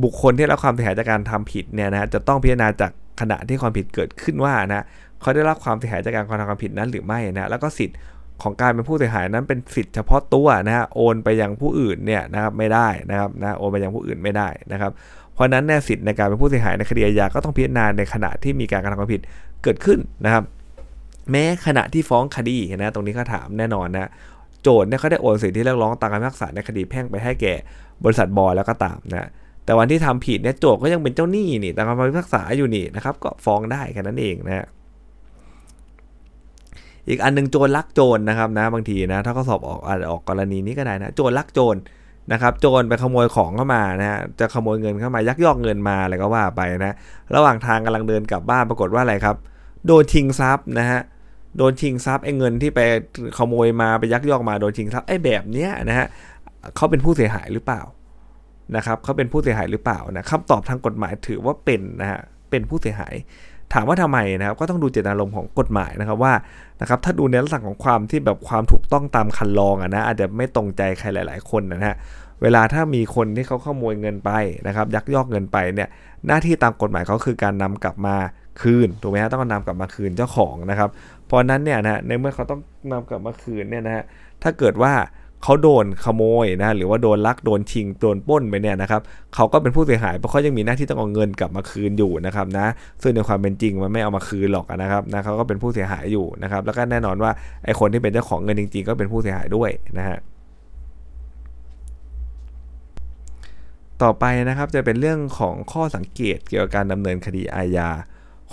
[0.02, 4.84] บุคคลที่รับความเสียหายจากการทำผิดเนี่ยนะจะต้องพิจารณาจากขณะที่ความผิดเกิดขึ้นว่านะ
[5.20, 7.94] เขาได้รับความเสียหายจากการกระทำความผิดนั้นหรือไม่นะแล้วก็สิทธิ
[8.42, 14.92] ของการเป็นผู้เสียหายนั้นเป็นสิทธิ์เฉพาะตัวนะฮะโอนไปยังผู้อื่นเนี่ยนะครับไม่ได้นะครับนะโอนไปยังผู้อื่นไม่ได้นะครับ
[15.34, 19.22] เพราะนั้นแน่สิทธิ์ในการเป็นผู้เสียหายในคดีอาญาก็ต้องพิจารณาในขณะที่มีการกระทำความผิด
[19.62, 20.44] เกิดขึ้นนะครับ
[21.30, 24.10] แม้ขณะที่ฟ้องคดีนะตรงนี้เขาถามแน่นอนนะ
[24.62, 27.54] โจทย์เนี่ยเขาได้โอนสิทธิที่เรียกร้องตามคำพิพากษาในคดีแพ่งไปให้แก่
[28.04, 29.28] บริษัทบอลแล้วก็ตามนะ
[29.64, 34.66] แต่วันที่ทำผิดเนี่ยโจทย์ก็ยังเป็นเจ้าหนี้นี่ตามคำพิพากษาอยู่นี่นะครับก็ฟ้องได้แค่นั้นเองนะฮะ
[37.08, 41.76] อีกอันนึงโจรลักโจรนะครับนะบางทีนะถ้าเขาสอบออกอาจจะออกกรณีนี้ก็ได้นะโจรลักโจร
[42.32, 46.94] นะครับโจรไปขโมยของเข้ามานะฮะจะขโมยเงินเข้ามายักยอกเงินมาอะไรก็ว่าไปนะ
[47.34, 49.36] ระหว่างทางกำลังเดินกลับบ้านปรากฏว่าอะไรครับ
[49.86, 51.00] โดนชิงทรัพย์นะฮะ
[51.56, 52.80] โดนชิงทรัพย์ไอ้เงินที่ไป
[53.38, 56.06] ขโมยมาไปยักยอกมาโดนชิงทรัพย์ไอ้แบบเนี้ยนะฮะ
[56.76, 57.82] เขาเป็นผู้เสียหายหรือเปล่า
[58.76, 63.14] นะครับเขาเป็นผู้เสียหายหรือเปล่านะคำตอบทางกฎหมายถือว่าเป็นนะฮะเป็นผู้เสียหาย
[63.72, 66.32] ถามว่าทำไมนะครับก็ต้องดูเจตนารมณ์ของกฎหมายนะครับว่า
[66.80, 71.96] นะครับถ้าดูในลักษณะของความที่แบบความถูกต้องตามคันลองอะนะอาจจะไม่ตรงใจใครหลาย ๆ คนนะฮะ
[72.42, 74.30] เวลาถ้ามีคนที่เขาขโมยเงินไป
[74.66, 75.88] นะครับยักยอกเงินไปเนี่ย
[76.26, 78.16] หน้าที่ตามกฎหมายเขาคือการนำกลับมา
[78.62, 80.90] คืนถูกไหมฮะต้องนำกลับมาคืนเจ้าของนะครับ
[81.26, 82.60] เพราะนั้นเนี่ยนะในเมื่อเขาต้อง
[82.92, 84.04] นำกลับมาคืนเนี่ยนะฮะ
[84.42, 84.92] ถ้าเกิดว่า
[85.42, 89.00] เขาโดนขโมยนะหรือว่าโดนลักโดนชิงโดนป้นไปเนี่ยนะครับ
[89.34, 92.66] เขาก็เป็นผู้เสียหายเพราะเขายังมีหน้าที่ต้องเอาเงินกลับมาคืนอยู่นะครับนะ
[93.02, 97.30] ซึ่งในความเป็นจริงมันไม่เอามาคืนหรอกนะครับนะเขาก็เป็นผู้เสียหายอยู่นะครับแล้วก็แน่นอนว่า
[97.64, 100.18] ไอ้คนที่เป็นเจ้าของเงินจริง ๆ ก็เป็นผู้เสียหายด้วยนะฮะ
[104.02, 107.88] ต่อไปนะครับจะเป็นเรื่องของข้อสังเกตเกี่ยวกับการดำเนินคดีอาญา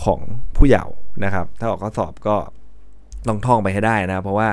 [0.04, 0.20] ของ
[0.56, 2.36] ผู้เยาว์นะครับ ถ้าออกข้อสอบก็
[3.28, 4.48] ต้องท่องไปให้ได้นะ เพราะว่า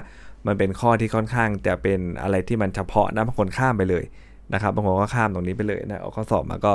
[0.46, 4.04] มันเป็นข้อที่ค่อนข้างจะเป็นอะไรที่มันเฉพาะนะบางคนข้ามไปเลย
[4.54, 6.74] นะครับบางคนก็ข้ามตรงนี้ไปเลยนะออกข้อสอบมาก็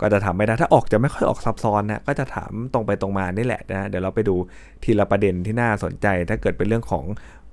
[0.00, 4.34] ก็จะทำไม่ได้ถ้าออกจะไม่ค่อยออกซับซ้อนนะก็จะถามตรงไปตรงมานี่แหละนะเดี๋ยวเราไปดู
[4.84, 7.04] ทีละประเด็นที่น่าสนใจ ถ้าเกิดเป็นเรื่องของ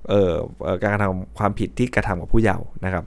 [0.08, 0.34] เอ่อ
[0.82, 3.04] การกระทำความผิดที่กระทำกับผู้เยาว์นะครับ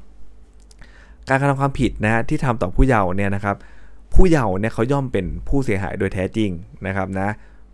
[1.30, 3.56] การกระทำความผิดนะที่ทำต่อผู้เยาว์เนี่ยนะครับ
[4.14, 6.52] ผู้เยาว์เนี่ยเขาย่อมเป็นผู้เสียหายโดยแท้จริง
[6.88, 7.30] นะครับนะ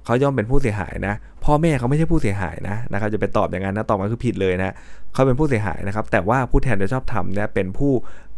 [0.06, 1.14] เขาย่อมเป็นผู้เสียหายนะ
[1.46, 4.74] พ่อแม่เขาไม่ใช่ผู้เสียหายนะนะครับจะไปตอบอย่างนั้นนะตอบมาคือผิดเลยนะ
[5.14, 7.92] เขาเป็นผู้เสียหายนะครับ แต่ว่าผู้แทนโดยชอบธรรมเนี่ยเป็นผู้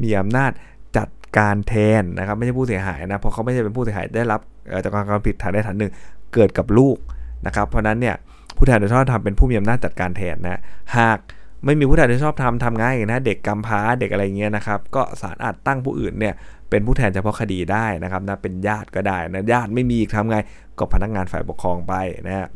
[0.03, 0.51] มีอำนาจ
[0.97, 4.39] จัดการแทนนะครับ ไม่ใช่ผู้เสียหายนะเพราะเขาไม่ใช่เป็นผู้เสียหายได้รับ
[4.83, 5.91] จากการกระทำผิดฐานใดฐานหนึ่ง
[6.33, 6.97] เกิดกับลูก
[7.45, 8.15] นะครับ เพราะนั้นเนี่ย
[8.57, 10.59] ผู้แทนโดยชอบธรรมเป็นผู้มีอำนาจจัดการแทนนะ
[10.97, 11.19] หาก
[11.65, 16.33] ไม่มีผู้แทนที่ชอบทำทำง่ายนะเด็กกำพร้าเด็กอะไรเงี้ยนะครับก็ศาลอาจตั้งผู้อื่นเนี่ย
[16.69, 20.37] เป็นผู้แทนเฉพาะคดีได้นะครับนะเป็นญาติก็ได้นะญาติไม่มีทำไง
[20.79, 21.93] ก็พนักงานฝ่ายปกครองไป
[22.27, 22.47] นะฮะ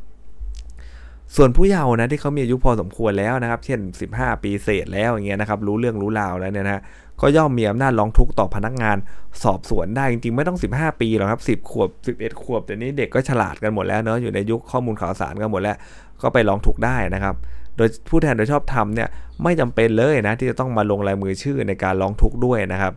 [1.36, 3.80] ส่วนผู้เยาว์นะที่เขามีอายุพอสมควรแล้วนะครับ เช่น
[4.12, 6.82] 15 ปีเศษแล้วอย่างเงี้ยนะครับรู้เรื่องรู้ราวแล้วเนี่ยนะ
[7.22, 8.98] ก็ย่อมมีอำนาจร้องทุกข์ต่อพนักงาน
[9.44, 11.90] สอบสวนได้จริงๆไม่ต้อง 15 ปีหรอกครับ 10 ขวบ
[12.20, 15.78] 11 ขวบแต่นี้เด็กก็ฉลาดกันหมดแล้วเนาะอยู่ในยุคข้อมูลข่าวสารกันหมดแล้ว
[16.22, 17.36] ก็ไปร้องทุกข์ได้นะครับ
[17.78, 19.10] โดยผู้แทนโดยชอบธรรมเนี่ย
[19.44, 22.94] ไม่จำเป็นเลยนะที่จะต้องมาลงลายมือชื่อในการร้องทุกข์ด้วยนะครับ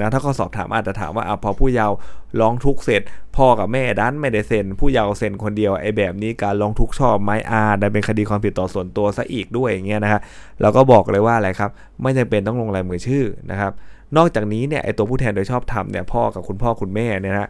[0.00, 1.94] นะถ้าเขาสอบถามอาจจะถามว่าอพอผู้เยาว์
[2.40, 3.02] ร้องทุกเสร็จ
[3.36, 10.20] พ่อกับแม่ดันไม่ได้เซ็น ผู้เยาว์เซ็นคนเดียวไอ้แบบนี้การร้องทุกชอบไหมอาดันเป็นคดีความผิดต่อส่วนตัวซะอีกด้วยอย่างเงี้ยนะฮะ
[10.60, 11.70] เราก็บอกเลยว่าอะไรครับ
[12.02, 13.72] ไม่จำเป็นต้องลงลายมือชื่อนะครับ
[14.16, 17.48] นอกจากนี้เนี่ยไอ้ตัวผู้แทนโดยชอบทำเนี่ยพ่อกับคุณพ่อคุณแม่เนี่ยนะ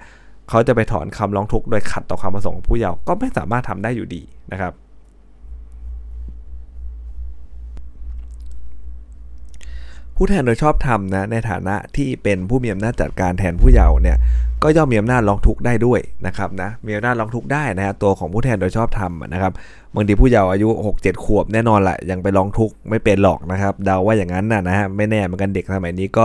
[0.50, 4.72] เขาจะไปถอนคำร้องทุกข์โดยขัดต่อความประสงค์ของผู้เยาว์ก็ไม่สามารถทำได้อยู่ดีนะครับ
[10.16, 14.16] ผู้แทนโดยชอบธรรมนะในฐานะที่เป็นผู้มีอำนาจจัดการแทนผู้เยาว์เนี่ย
[14.62, 19.52] ก็ย่อมมีอำนาจร้องทุกข์ได้ด้วยนะครับนะมีอำนาจร้องทุกข์ได้นะฮะตัวของผู้แทนโดยชอบธรรมนะครับ
[19.94, 26.24] บางทีผู้เยาว์อายุ 6-7 ขวบแน่นอนแหละยังไปร้องทุกข์ไม่เป็นหรอกนะครับเดาว่าอย่างนั้นนะนะฮะไม่แน่เหมือนกันเด็กสมัยนี้ก็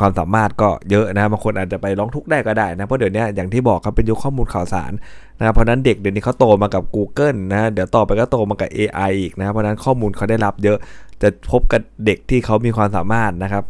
[0.00, 4.92] ความสามารถก็เยอะนะบางคนอาจจะไปร้องทุกข์ได้ก็ได้นะเพราะเดี๋ยวนี้อย่างที่บอกครับเป็นยุคข้อมูลข่าวสาร
[5.38, 10.78] นะรเพราะนั้นเด็กเดี๋ยวนี้เขาโตมากับ Google นะเดี๋ยวต่อไปก็โตมากับ AI อีกนะเพราะนั้นข้อมูลเขาได้รับเยอะ
[11.22, 13.64] จะพบกับเด็กที่เขามีความสามารถนะครับ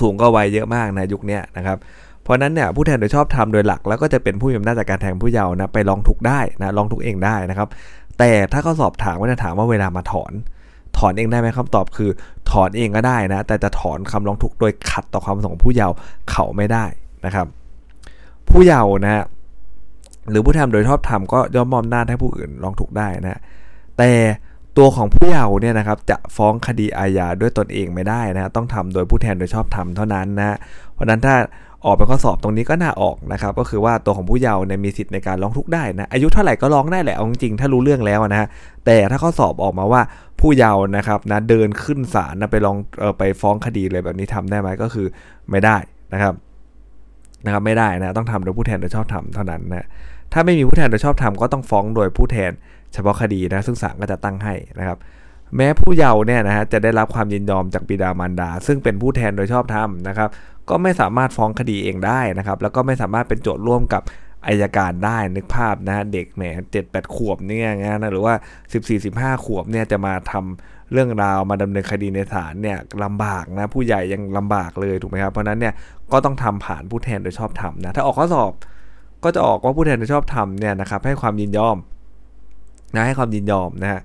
[0.00, 1.78] สูงก็วัยเยอะมากนะยุคนี้นะครับ
[2.22, 7.68] เพราะนั้นเนี่ยผู้แทนโดยชอบทำโดยหลัก แล้วก็จะเป็นผู้มีอำนาจจากการแทงผู้เยาว์นะไปร้องทุกได้นะร้องทุกเองได้นะครับ
[8.18, 10.32] แต่ถ้าเขาสอบถามว่าจะถามว่าเวลามาถอน
[10.98, 12.10] ถอนเองได้ไหมคำตอบคือ
[12.50, 15.94] ถอนเองก็ได้นะ แต่จะถอนคำร้องทุกข์โดยขัดต่อความประสงค์ของผู้เยาว์
[16.30, 16.84] เขาไม่ได้
[17.26, 17.46] นะครับ
[18.48, 19.24] ผู้เยาว์นะ
[20.30, 23.40] หรือผู้ทำโดยชอบทำก็ย่อมมอมหน้าให้ผู้อื่นร้องทุกข์ได้นะ
[23.98, 24.10] แต่
[24.78, 30.56] ตัวของผู้เยาว์เนี่ยนะครับจะฟ้องคดีอาญาด้วยตนเองไม่ได้นะต้องทำโดยผู้แทนโดยชอบทำเท่านั้นนะ
[30.94, 31.34] เพราะนั้นถ้า
[31.84, 38.48] ออกเป็นข้อสอบตรงนี้ก็น่าออกนะครับก็คือว่าตัวของผู้เยาว์เนี่ยมีสิทธิ์ในการร้องทุกข์ได้นะอายุเท่าไหร่ก็ร้องได้แหละเอาจริงๆถ้ารู้เรื่องแล้วนะฮะ
[38.86, 40.02] แต่ถ้าข้อสอบออกมาว่า
[40.40, 45.06] ผู้เยาว์นะครับนะเดินขึ้นศาลนะไปลองออไปฟ้องคดีเลยแบบนี้ทำได้ไหมก็คือ
[45.50, 45.76] ไม่ได้
[46.12, 46.34] นะครับ
[47.44, 49.86] นะครับไม่ได้นะต้องทำโดยผู้แทนโดยชอบทำเท่านั้นนะ
[50.32, 52.52] ถ้าไม่มีผู้แทนโดยชอบทำก็ต้องฟ้องโดยผู้แทน
[52.92, 54.98] เฉพาะคดีนะซึ่งศาลก็จะตั้งให้นะครับ
[55.56, 60.28] แม้ผู้เยาว์เนี่ยนะฮะจะได้รับความยินยอมจากบิดามารดา ซึ่งเป็นผู้แทนโดยชอบธรรมนะครับ
[60.70, 64.02] ก็ไม่สามารถฟ้องคดีเองได้นะครับแล้วก็ไม่สามารถเป็นโจทย์ร่วมกับ
[64.46, 68.34] อายการได้นึกภาพนะเด็กแหมเจ็ดแปดขวบเนี่ยนะหรือว่า
[68.72, 75.74] สิบสี่สิบห้าขวบเนี่ยจะมาทำเรื่องราวมาดำเนินคดีในศาลเนี่ยลำบากนะผู้ใหญ่ยังลำบากเลยถูกไหมครับเพราะนั้นเนี่ย
[76.12, 78.52] ก็ต้องทำผ่านผู้แทนโดยชอบธรรมนะถ้าออกข้อสอบ
[79.24, 81.76] ก็จะออกว่าผู้แทนโดยชอบธรรมเนี่ยนะครับให้ความยินยอม
[82.96, 84.00] นะให้ความยินยอมนะฮะ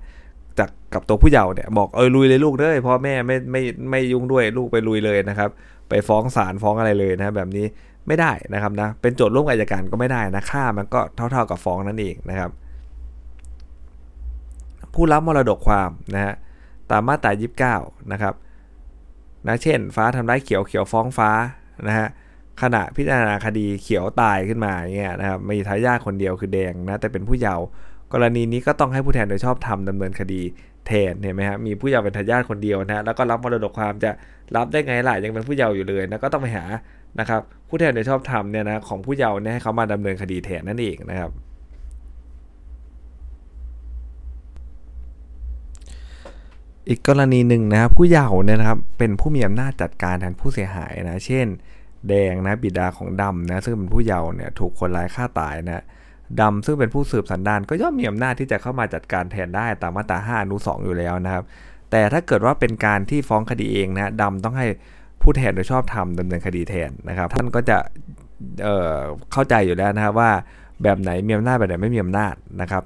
[0.58, 5.50] จากกับตัวผู้เยาว์เนี่ยบอกเออลุยเลยลูกเด้พ่อแม่ไม่ไม่ไม่ยุ่งด้วยลูกไปลุยเลยนะครับ
[5.88, 7.66] ไปฟ้องศาลฟ้องอะไรเลยนะแบบนี้
[8.08, 12.50] ไม่ได้นะครับนะเป็นโจทย์ร่วมกับอัยการก็ไม่ได้นะค่ามันก็เท่า ๆกับฟ้องนั่นเองนะครับ
[14.94, 16.34] ผู้รับมรดกความนะฮะ
[16.90, 17.32] ตามมาตรา
[17.72, 18.34] 29นะครับ
[19.46, 21.30] นะเช่น ฟ้าทำร้ายเขียวเขียวฟ้องฟ้า
[21.88, 22.08] นะฮะ
[22.62, 27.64] ขณะพิจารณาคดีเขียวตายขึ้นมาอย่างเงี้ยนะครับมีทายาทคนเดียวคือแดงนะแต่เป็นผู้เยาว์
[28.12, 30.40] กรณีนี้ก็ต้องให้ผู้แทนโดยชอบทำดำเนินคดี
[30.86, 34.10] แทนเห็นไหมฮะมีผู้เยาว์เป็นทายาทคนเดียวนะแล้วก็รับมรดกความจะ
[34.56, 36.64] รับได้ไงล่ะยังเป็นผู้เยาว์อยู่เลยนะก็ต้องไปหา
[37.20, 41.30] นะครับผู้แทนโดยชอบทำเนี่ยนะของผู้เยาว์เนี่ยให้เขามาดำเนินคดีแทนนั่นเองนะครับ
[46.88, 51.46] อีกกรณีหนึ่งนะครับผู้เยาว์เนี่ยนะครับเป็นผู้มีอำนาจจัดการแทนผู้เสียหายนะเช่น
[52.08, 55.84] แดงนะบิดาของดำนะซึ่งเป็นผู้เยาว์เนี่ยถูกคนร้ายฆ่าตายนะ
[56.40, 61.44] ดำซึ่งเป็นผู้สืบสันดานก็ย่อมมีอำนาจที่จะเข้ามาจัดการแทนได้ตามมาตรา5อนุ2อยู่แล้วนะครับ
[61.90, 64.66] แต่ถ้าเกิดว่าเป็นการที่ฟ้องคดีเองนะดำต้องให้
[65.22, 67.76] ผู้แทนโดยชอบทำดำเนินคดีแทนนะครับ ท่านก็จะ
[68.62, 70.30] เเข้าใจอยู่แล้วนะครับว่า
[70.82, 72.82] แบบไหนมีอำนาจแบบไหนไม่มีอำนาจนะครับ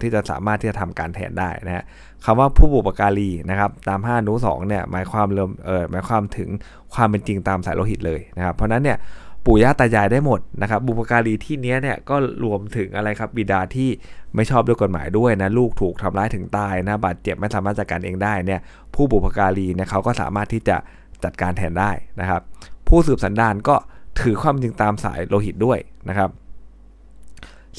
[0.00, 1.84] ที่จะสามารถที่จะทำการแทนได้นะฮะ
[2.24, 5.50] คำว่าผู้บุปการีนะครับตาม5อนุ2เนี่ยหมายความเริ่ม
[5.90, 6.48] หมายความถึง
[6.94, 8.98] ความเป็นจริงตามสายโลหิตเลยนะครับเพราะนั้นเนี่ย
[9.46, 13.90] ปู่ย่าตายายได้หมดนะครับบุปการีที่นี้เนี่ยก็รวมถึงอะไรครับบิดาที่
[14.34, 18.60] ไม่ชอบด้วยกฎหมายด้วยนะลูกถูกทำร้ายถึงตายนะบาดเจ็บไม่สามารถจัดการเองได้เนี่ย
[18.94, 20.76] ผู้บุปการีเนี่ยเขาก็สามารถที่จะ
[21.24, 22.40] จัดการแทนได้นะครับ
[22.88, 23.76] ผู้สืบสันดานก็
[24.20, 26.30] ถือความจริงตามสายโลหิตด้วยนะครับ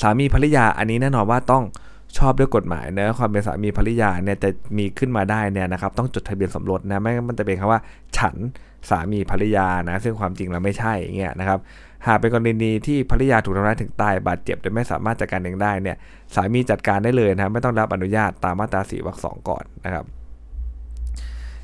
[0.02, 1.64] สามีภรรยาอันนี้แน่นอนว่าต้อง
[2.18, 7.80] ชอบด้วยกฎหมายนะความเป็นสามีภรรยาเนี่ยจะมีขึ้นมาได้เนี่ยนะครับต้องจดทะเบียนสมรสนะไม่งั้นมันจะเป็นคำว่า
[8.18, 8.36] ฉัน
[8.90, 11.60] สามีภรรยานะซึ่งความจริงแล้วไม่ใช่อย่างเงี้ยนะครับ
[12.08, 15.98] หากเป็นกรณีที่ภรรยาถูกทำร้ายถึงตายบาดเจ็บโดยไม่สามารถจัดการเองได้เนี่ย
[16.36, 20.06] สามีจัดการได้เลยนะไม่ต้องรับอนุญาตตามมาตราสีวรรคสองก่อนนะครับ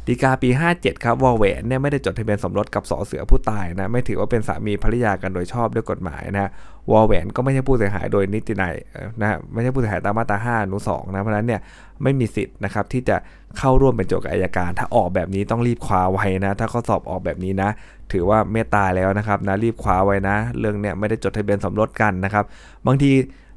[0.09, 6.49] ดีกาปี 57 ครับวอลแหวนเนี่ยไม่ได้จดทะเบียนสมรสกับสอเสือผู้ตายนะไม่ถือว่าเป็นสามีภรรยากันโดยชอบด้วยกฎหมายนะ
[6.91, 8.75] วอลแหวนก็ไม่ใช่ผู้เสียหายโดยนิตินัย
[9.21, 11.61] นะไม่ใช่ผู้เสียหายตามมาตรา5อนุ2นะเพราะนั้นเนี่ย
[12.03, 13.17] ไม่มีสิทธิ์นะครับที่จะ
[13.57, 17.69] เข้าร่วมเป็นโจทย์กับอายการ ถ้าออกแบบนี้ต้องรีบคว้าไว้นะ ถ้าข้อสอบออกแบบนี้นะ
[18.11, 22.45] ถือว่าเมตตาแล้วนะครับนะรีบคว้าไว้นะ เรื่องเนี่ยไม่ได้จดทะเบียนสมรสกันนะครับ
[22.87, 23.11] บางที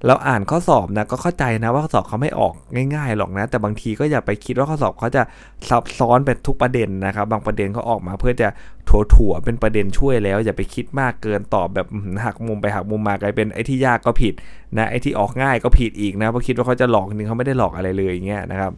[0.06, 2.54] เราอ่านข้อสอบนะก็เข้าใจนะว่าข้อสอบเขาไม่ออก
[2.94, 5.22] ง่ายๆหรอกนะ แต่บางทีก็อย่าไปคิดว่าข้อสอบเขาจะ
[5.68, 8.48] ซับซ้อนเป็นทุกประเด็นนะครับ บางประเด็นเขาออกมาเพื่อจะ
[8.88, 11.86] ถั่วๆเป็นประเด็นช่วยแล้ว อย่าไปคิดมากเกินตอบแบบ
[12.24, 14.34] หักมุมไปหักมุมมากลายเป็นไอ้ที่ยากก็ผิด
[14.78, 18.72] นะไอ้ที่ออกง่ายก็ผิดอีกนะเพราะคิดว่าเขาจะหลอกจริงเขาไม่ได้หลอกอะไรเลยอย่างเงี้ยนะครับ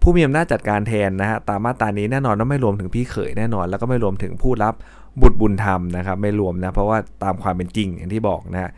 [0.00, 4.74] ผู้มีอำนาจจัดการแทนนะฮะตามมาตรานี้แน่นอนว่าไม่รวมถึงพี่เขยแน่นอน แล้วก็ไม่รวมถึงผู้รับ
[5.20, 8.70] บุตรบุญธรรมนะครับ ไม่รวมนะเพราะว่าตามความเป็นจริงอย่างที่บอกนะฮะ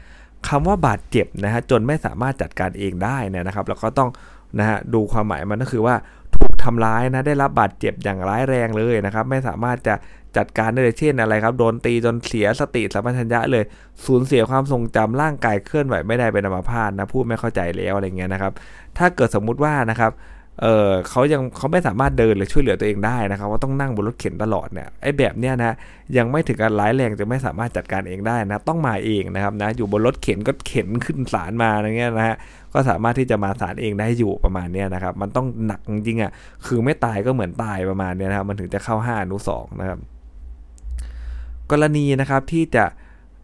[0.48, 4.10] คำว่าบาดเจ็บนะฮะจนไม่สามารถจัดการเองได้เนี่ยนะครับ แล้วก็ต้อง
[4.58, 5.94] นะฮะดูความหมายมันก็คือว่า
[6.36, 9.94] ถูกทำร้ายนะได้รับบาดเจ็บอย่างร้ายแรงเลยนะครับ ไม่สามารถจะ
[10.36, 13.64] จัดการได้เลยเช่นอะไรครับโดนตีจนเสียสติสัมปชัญญะเลย
[14.04, 18.52] สูญเสียความทรงจำร่างกายเคลื่อนไหวไม่ได้เป็นอัมพาตนะพูดไม่เข้าใจแล้วอะไรเงี้ยนะครับ
[18.98, 20.12] ถ้าเกิดสมมุติว่านะครับ
[20.60, 25.74] เออเขายังเขาไม่สามารถเดินหรือช่วยเหลือตัวเองได้นะครับ ว่าต้องนั่งบนรถเข็นตลอดเนี่ยไอ้แบบเนี้ยนะ
[26.16, 32.36] ยังไม่ถึงการร้ายแรงจะไม่สามารถจัดการเองได้นะ ต้องมาเองนะครับนะอยู่บนรถเข็นก็เข็นขึ้นศาลมาอะไรเงี้ยนะฮะ
[32.74, 36.32] ก็สามารถที่จะมาศาลเองได้อยู่ประมาณเนี้ยนะครับ มันต้องหนักจริงอะ
[36.66, 39.98] คือไม่ตายก็เหมือนตายประมาณเนี้ยนะครับมันถึงจะเข้า5อนุ2นะครับ
[41.70, 42.84] กรณีนะครับที่จะ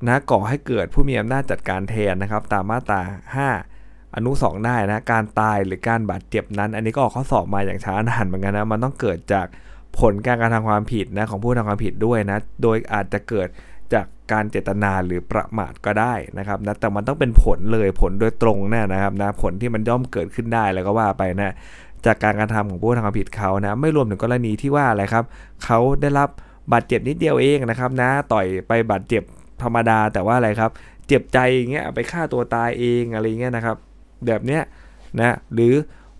[0.08, 3.00] นะก่อให้เกิดผู้มีอำนาจจัดการแทนนะครับ ตามมาตรา
[3.36, 3.77] 5
[4.18, 9.46] อนุ2ได้นะ การตายหรือการบาดเจ็บนั้น อันนี้ก็ออกข้อสอบมาอย่างช้านานเหมือนกันนะ มันต้องเกิดจาก
[9.98, 13.48] ผลการกระทำความผิดนะของผู้ทำความผิดด้วยนะ โดยอาจจะเกิด
[13.94, 21.54] จากการเจตนาหรือประมาทก็ได้นะครับนะแต่มันต้องเป็นผลเลยผลโดยตรงแน่นะครับนะผลที่มันย่อมเกิดขึ้นได้แล้วก็ว่าไปนะ
[22.06, 25.24] จากการกระทำของผู้ทำความผิดเขานะไม่รวมถึงกรณีที่ว่าอะไรครับ
[25.64, 26.28] เขาได้รับ
[26.72, 29.22] บาดเจ็บนิดเดียวเองนะครับนะต่อยไปบาดเจ็บ
[29.62, 30.70] ธรรมดาแต่ว่าอะไรครับ
[31.06, 33.76] เจ็บใจอย่างเงี้ยไปฆ่าตัวตายเองอะไรเงี้ยนะครับ
[34.26, 34.62] แบบเนี้ย
[35.18, 35.74] นะหรือ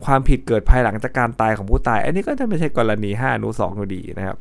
[0.05, 4.37] ความผิดเกิดภายหลังจากการตายของผู้ตาย อันนี้ก็จะไม่ใช่กรณี5อนุ2อยู่ดีนะครับ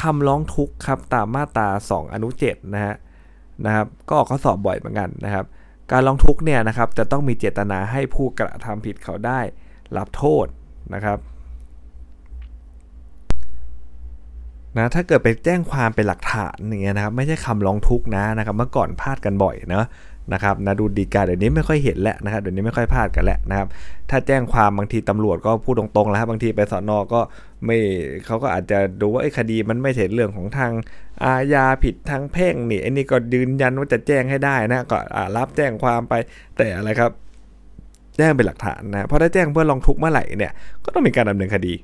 [0.00, 2.94] คำร้องทุกข์ครับตามมาตรา 2 อนุ7นะฮะ
[3.66, 5.44] นะครับ ก็ออกข้อสอบบ่อยเหมือนกันนะครับ
[5.92, 9.40] การร้องทุกข์เนี่ยนะครับจะต้องมีเจตนาให้ผู้กระทำผิดเขาได้
[9.96, 10.46] รับโทษ
[10.94, 11.18] นะครับ
[14.76, 19.86] นะถ้าเกิดไปแจ้งความเป็นหลักฐานอย่างเงี้ยนะครับ ไม่ใช่คำร้องทุกข์นะนะครับ เมื่อก่อนพลาดกันบ่อยเนาะ
[20.32, 23.68] นะครับนะดูดีกาเดี๋ยวนี้ไม่ค่อยเห็นแล้วนะครับเดี๋ยวนี้ไม่ค่อยพลาดกันแล้วนะครับ
[24.10, 27.20] ถ้าแจ้งความบางทีตำรวจก็พูดตรงๆแล้วครับบางทีไปสอนอก็
[27.64, 27.76] ไม่
[28.26, 30.72] เขาก็อาจจะดูว่าไอ้คดีมันไม่ใช่เรื่องของทาง
[31.24, 34.98] อาญาผิดทางแพ่งนี่ไอ้นี่ก็ยืนยันว่าจะแจ้งให้ได้นะก็
[35.36, 36.14] รับแจ้งความไป
[36.56, 37.10] แต่อะไรครับ
[38.16, 40.52] แจ้งเป็นหลักฐานนะเพราะถ้าแจ้งเพื่อลองทุกข์เมื่อไหร่เนี่ย
[40.84, 41.74] ก็ต้องมีการดำเนินคดี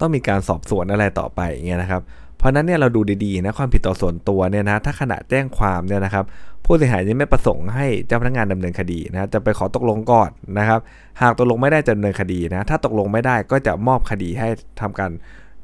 [0.00, 2.02] ต้องมีการสอบสวนอะไรต่อไปอย่างเงี้ยนะครับ
[2.40, 6.24] เพราะนั้นเนี่ยเราดูดีๆนะความผิดต่อส่วนตัวเนี่ยนะถ้าขณะแจ้งความเนี่ยนะครับ
[6.64, 10.80] ผู้เสียหายยังไม่ประสงค์ให้เจ้าพนักงานดำเนินคดีนะจะไปขอตกลงก่อนนะครับ
[11.22, 14.48] หากตกลงไม่ได้จะดำเนินคดีนะถ้าตกลงไม่ได้ก็จะมอบคดีให้
[14.80, 15.10] ทำการ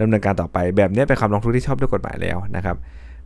[0.00, 2.76] ดำเนินการต่อไป แบบนี้เป็นคำร้องทุกข์ที่ชอบด้วยกฎหมายแล้วนะครับ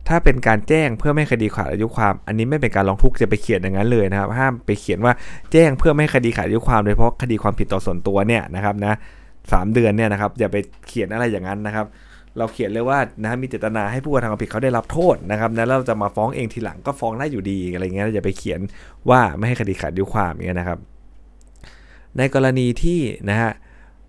[0.07, 5.13] ถ้าเป็นการแจ้งเพื่อไม่คดีขาดอายุความ อันนี้ไม่เป็นการร้องทุกข์จะไปเขียนอย่างนั้นเลยนะครับ ห้ามไปเขียนว่า
[5.51, 8.93] แจ้งเพื่อไม่คดีขาดอายุความโดยเฉพาะคดีความผิดต่อส่วนตัวเนี่ยนะครับนะ
[9.51, 11.85] สเดือนเนี่ยนะครับอย่าไปเขียนอะไรอย่างนั้นนะครับ
[12.37, 18.59] เราเขียนเลยว่านะมีเจตนาให้ผู้กระทำความผิดเขาได้รับโทษนะครับนะเราจะมาฟ้องเองทีหลังก็ฟ้องได้อยู่ดีอะไรเงี้ยอย่าไปเขียน
[19.09, 20.79] ว่าไม่ให้คดีขาดยุความเงี้ยนะครับ
[22.17, 23.51] ในกรณีที่นะฮะ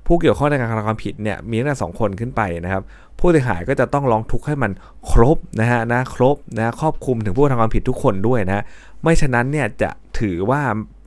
[0.06, 2.82] ผู้เกี่ยวข้องในการกระทำความผิดเนี่ยมีตั้งแต่สองคนขึ้นไปนะครับ
[3.18, 4.72] ผู้เสียหายก็จะต้องร้องทุกข์ให้มัน
[5.10, 8.64] ครบนะฮะนะครบนะครอบคลุมถึงผู้กระทำความผิดทุกคนด้วยนะ
[9.02, 10.60] ไม่ฉะนั้นเนี่ยจะถือว่า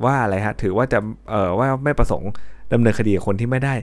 [0.06, 1.00] ว่าอะไรฮะถือว่าจะ
[1.30, 2.32] เอ่อว่าไม่ประสงค์
[2.74, 3.74] ดำเนินคดีกับคนที่ไม่ได้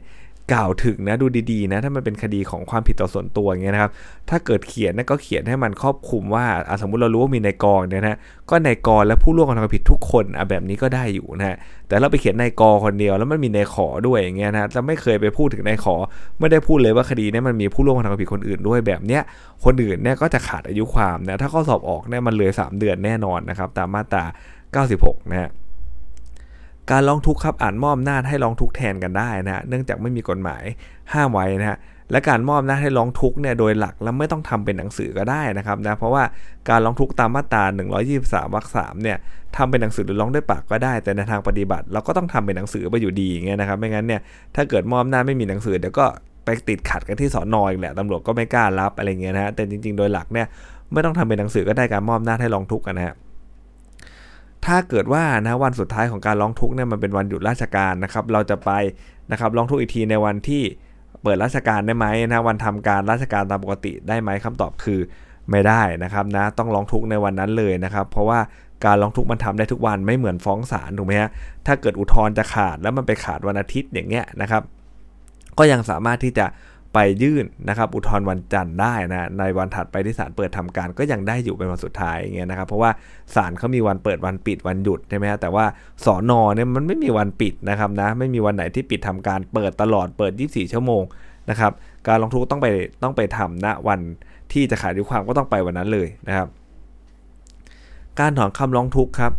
[0.53, 3.93] กล่าวถึงนะดูดีๆนะถ้ามันเป็นคดีของความผิดต่อส่วนตัวอย่างเงี้ยนะครับ
[4.31, 6.47] ถ้าเกิดเขียนนะก็เขียนให้มันครอบคลุมว่า
[6.81, 8.17] สมมุติเรารู้ว่ามีนายกรเนี่ยนะ
[8.51, 11.57] ก็นายกรและผู้ร่วมกระทำผิดทุกคนอะแบบนี้ก็ได้อยู่นะ
[11.89, 15.95] แต่เราไปเขียนนายกรคนเดียวแล้วมันมีนายขอด้วยอย่างเงี้ยนะเราไม่เคยไปพูดถึงนายขอ
[16.39, 19.23] ไม่ได้พูดเลยว่าคดีนี้มันมีผู้ร่วมกระทำผิดคนอื่นด้วยแบบเนี้ย
[19.65, 24.25] คนอื่นเนี่ยก็จะขาดอายุความนะถ้าข้อสอบออกเนี่ยมันเลย 3 เดือนแน่นอนนะครับตามมาตรา
[24.83, 25.51] 96 นะฮะ
[26.91, 30.63] การร้องทุกข์ครับอ่านมอบหน้าให้ร้องทุกข์แทนกันได้นะเนื่องจากไม่มีกฎหมาย
[31.13, 31.79] ห้ามไว้นะฮะ
[32.11, 36.25] และการมอบหน้าให้ร้องทุกข์เนี่ยโดยหลักแล้วไม่ต้องทำเป็นหนังสือก็ได้นะครับนะเพราะว่า
[36.69, 37.65] การร้องทุกข์ตามมาตรา
[38.09, 39.19] 123วรรคสามเนี่ย
[39.57, 44.21] ทำเป็นหนังสือหรือร้องด้วยปากก็ได้ แต่ในทางปฏิบัติ เราก็ต้องทำเป็นหนังสือไปอยู่ดีอย่างเงี้ยนะครับไม่งั้นเนี่ย
[44.57, 46.07] ถ้าเกิดมอบหน้าไม่มีหนังสือเดี๋ยวก็
[46.45, 50.47] ไปติดขัดกันที่สอนอยแหละตำรวจก็ไม่กล้ารับอะไรเงี้ยนะฮะแต่จริง ๆ โดยหลักเนี่ย
[50.93, 53.15] ไม่ต้องทำเป็นหนังสือก็ได้การมอบหน้าให้ร้องทุกข์นะฮะ
[54.67, 58.71] ถ้าเกิดว่านะวันสุดท้ายของการร้องทุกข์เนี่ยมันเป็นวันหยุดราชการนะครับเราจะไป
[59.33, 60.63] นะครับร้องทุกข์อีกทีในวันที่
[61.23, 65.01] เปิดราชการได้ไหมนะวันทำการราชการตามปกติได้ไหมคำตอบคือ
[65.51, 68.41] ไม่ได้นะครับนะต้องร้องทุกข์ในวันนั้นเลยนะครับ เพราะว่า
[68.85, 71.31] การร้องทุกข์มันทำได้ทุกวันไม่เหมือนฟ้องศาลถูกไหมฮะ
[71.67, 74.63] ถ้าเกิดอุทธรณ์จะขาดแล้วมันไปขาดวันอาทิตย์อย่างเงี้ยนะครับ
[75.59, 76.47] ก็ยังสามารถที่จะ
[76.95, 82.91] ไปยื่นนะครับอุทธรณ์วันจันทร์ได้นะในวันถัดไปที่ศาลเปิดทำการก็ยังได้อยู่เป็นวันสุดท้ายอย่างเงี้ยนะครับเพราะว่า
[83.35, 85.65] ศาลเขามีวันเปิดวันปิดวันหยุดใช่ไหมฮะแต่ว่า
[86.05, 91.03] สอนอเนี่ยมันไม่มีวันปิดนะครับนะไม่มีวันไหนที่ปิดทำการเปิดตลอดเปิด 24 ชั่วโมง
[91.51, 91.73] นะครับ
[92.07, 92.69] การร้องทุก็ต้องไป
[93.03, 94.01] ต้องไปทำณวัน
[94.53, 96.49] ที่จะขายดอายุความก็ต้องไปวันนั้นเลยนะครับ
[98.21, 99.33] การถอนคำร้องทุกข์ครับ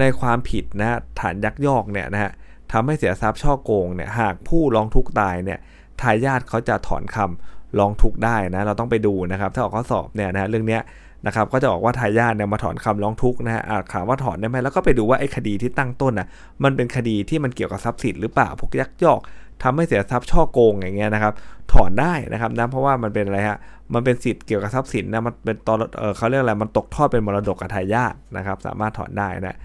[0.00, 2.32] ในความผิดนะฐานยักยอกเนี่ยนะฮะ
[2.72, 5.58] ทำให้เสียทรัพย์ช่อโกงเนี่ยหากผู้ร้องทุกข์ตายเนี่ย
[6.02, 10.82] ทายาทเขาจะถอนคำร้องทุกข์ได้นะ เราต้องไปดูนะครับ ถ้าออกข้อสอบเนี่ยนะเรื่องเนี้ย
[11.26, 16.28] นะครับก็จะบอกว่าทายาทเนี่ยมาถอนคำร้องทุกข์นะฮะอาจถามว่าถอนได้ไหมแล้วก็ไปดูว่าไอ้คดีที่ตั้งต้นน่ะ
[16.64, 19.20] มันเป็นคดีที่มันเกี่ยวกับทรัพย์สินหรือเปล่าพวกยักยอก
[19.62, 21.32] ทำให้เสียทรัพย์ช่อโกงอย่างเงี้ยนะครับ
[21.72, 23.58] ถอนได้นะครับนะเพราะว่ามันเป็นอะไรฮะ
[23.94, 29.56] มันเป็นสิทธิ์เกี่ยวกับทรัพย์สินนะมันเป็นตอนเออเขาเรียกอะไรมันตกทอดเป็นมรดกกับทายาทนะครับ สามารถถอนได้นะ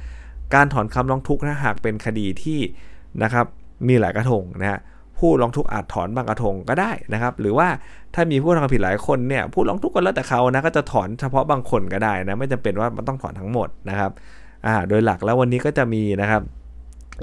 [0.54, 2.60] การถอนคำร้องทุกข์นะหากเป็นคดีที่
[3.24, 3.46] นะครับ
[3.88, 4.80] มีหลายกระทงนะฮะ
[5.22, 7.68] ผู้ร้องทุกข์อาจถอนบางกระทงก็ได้นะครับ หรือว่า
[8.16, 14.12] ถ้ามีผู้ทำผิดหลายคนเนี่ยผู้ร้องทุกข์ก็แล้วแต่เขานะก็จะถอนเฉพาะบางคนก็ได้นะไม่จำเป็นว่ามันต้องถอนทั้งหมดนะครับ
[14.66, 16.42] อ่าโดยหลักแล้ววันนี้ก็จะมีนะครับ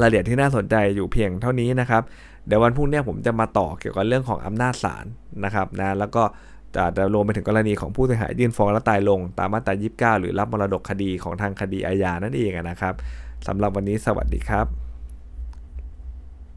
[0.01, 2.03] รายละเอียดที่น่าสนใจอยู่เพียงเท่านี้นะครับ
[2.47, 5.07] เดี๋ยววันพรุ่งนี้ผมจะมาต่อเกี่ยวกับเรื่องของอำนาจศาล
[5.45, 6.23] นะครับนะแล้วก็
[6.77, 12.95] จะจะรวมไปถึงกรณีของผู้เสียหายยื่นฟ้องและตายลง ตามมาตรา 29 หรือรับมรดกคดีของทางคดีอาญานั่นเองนะครับ
[13.47, 14.88] สำหรับวันนี้สวัสดีครับ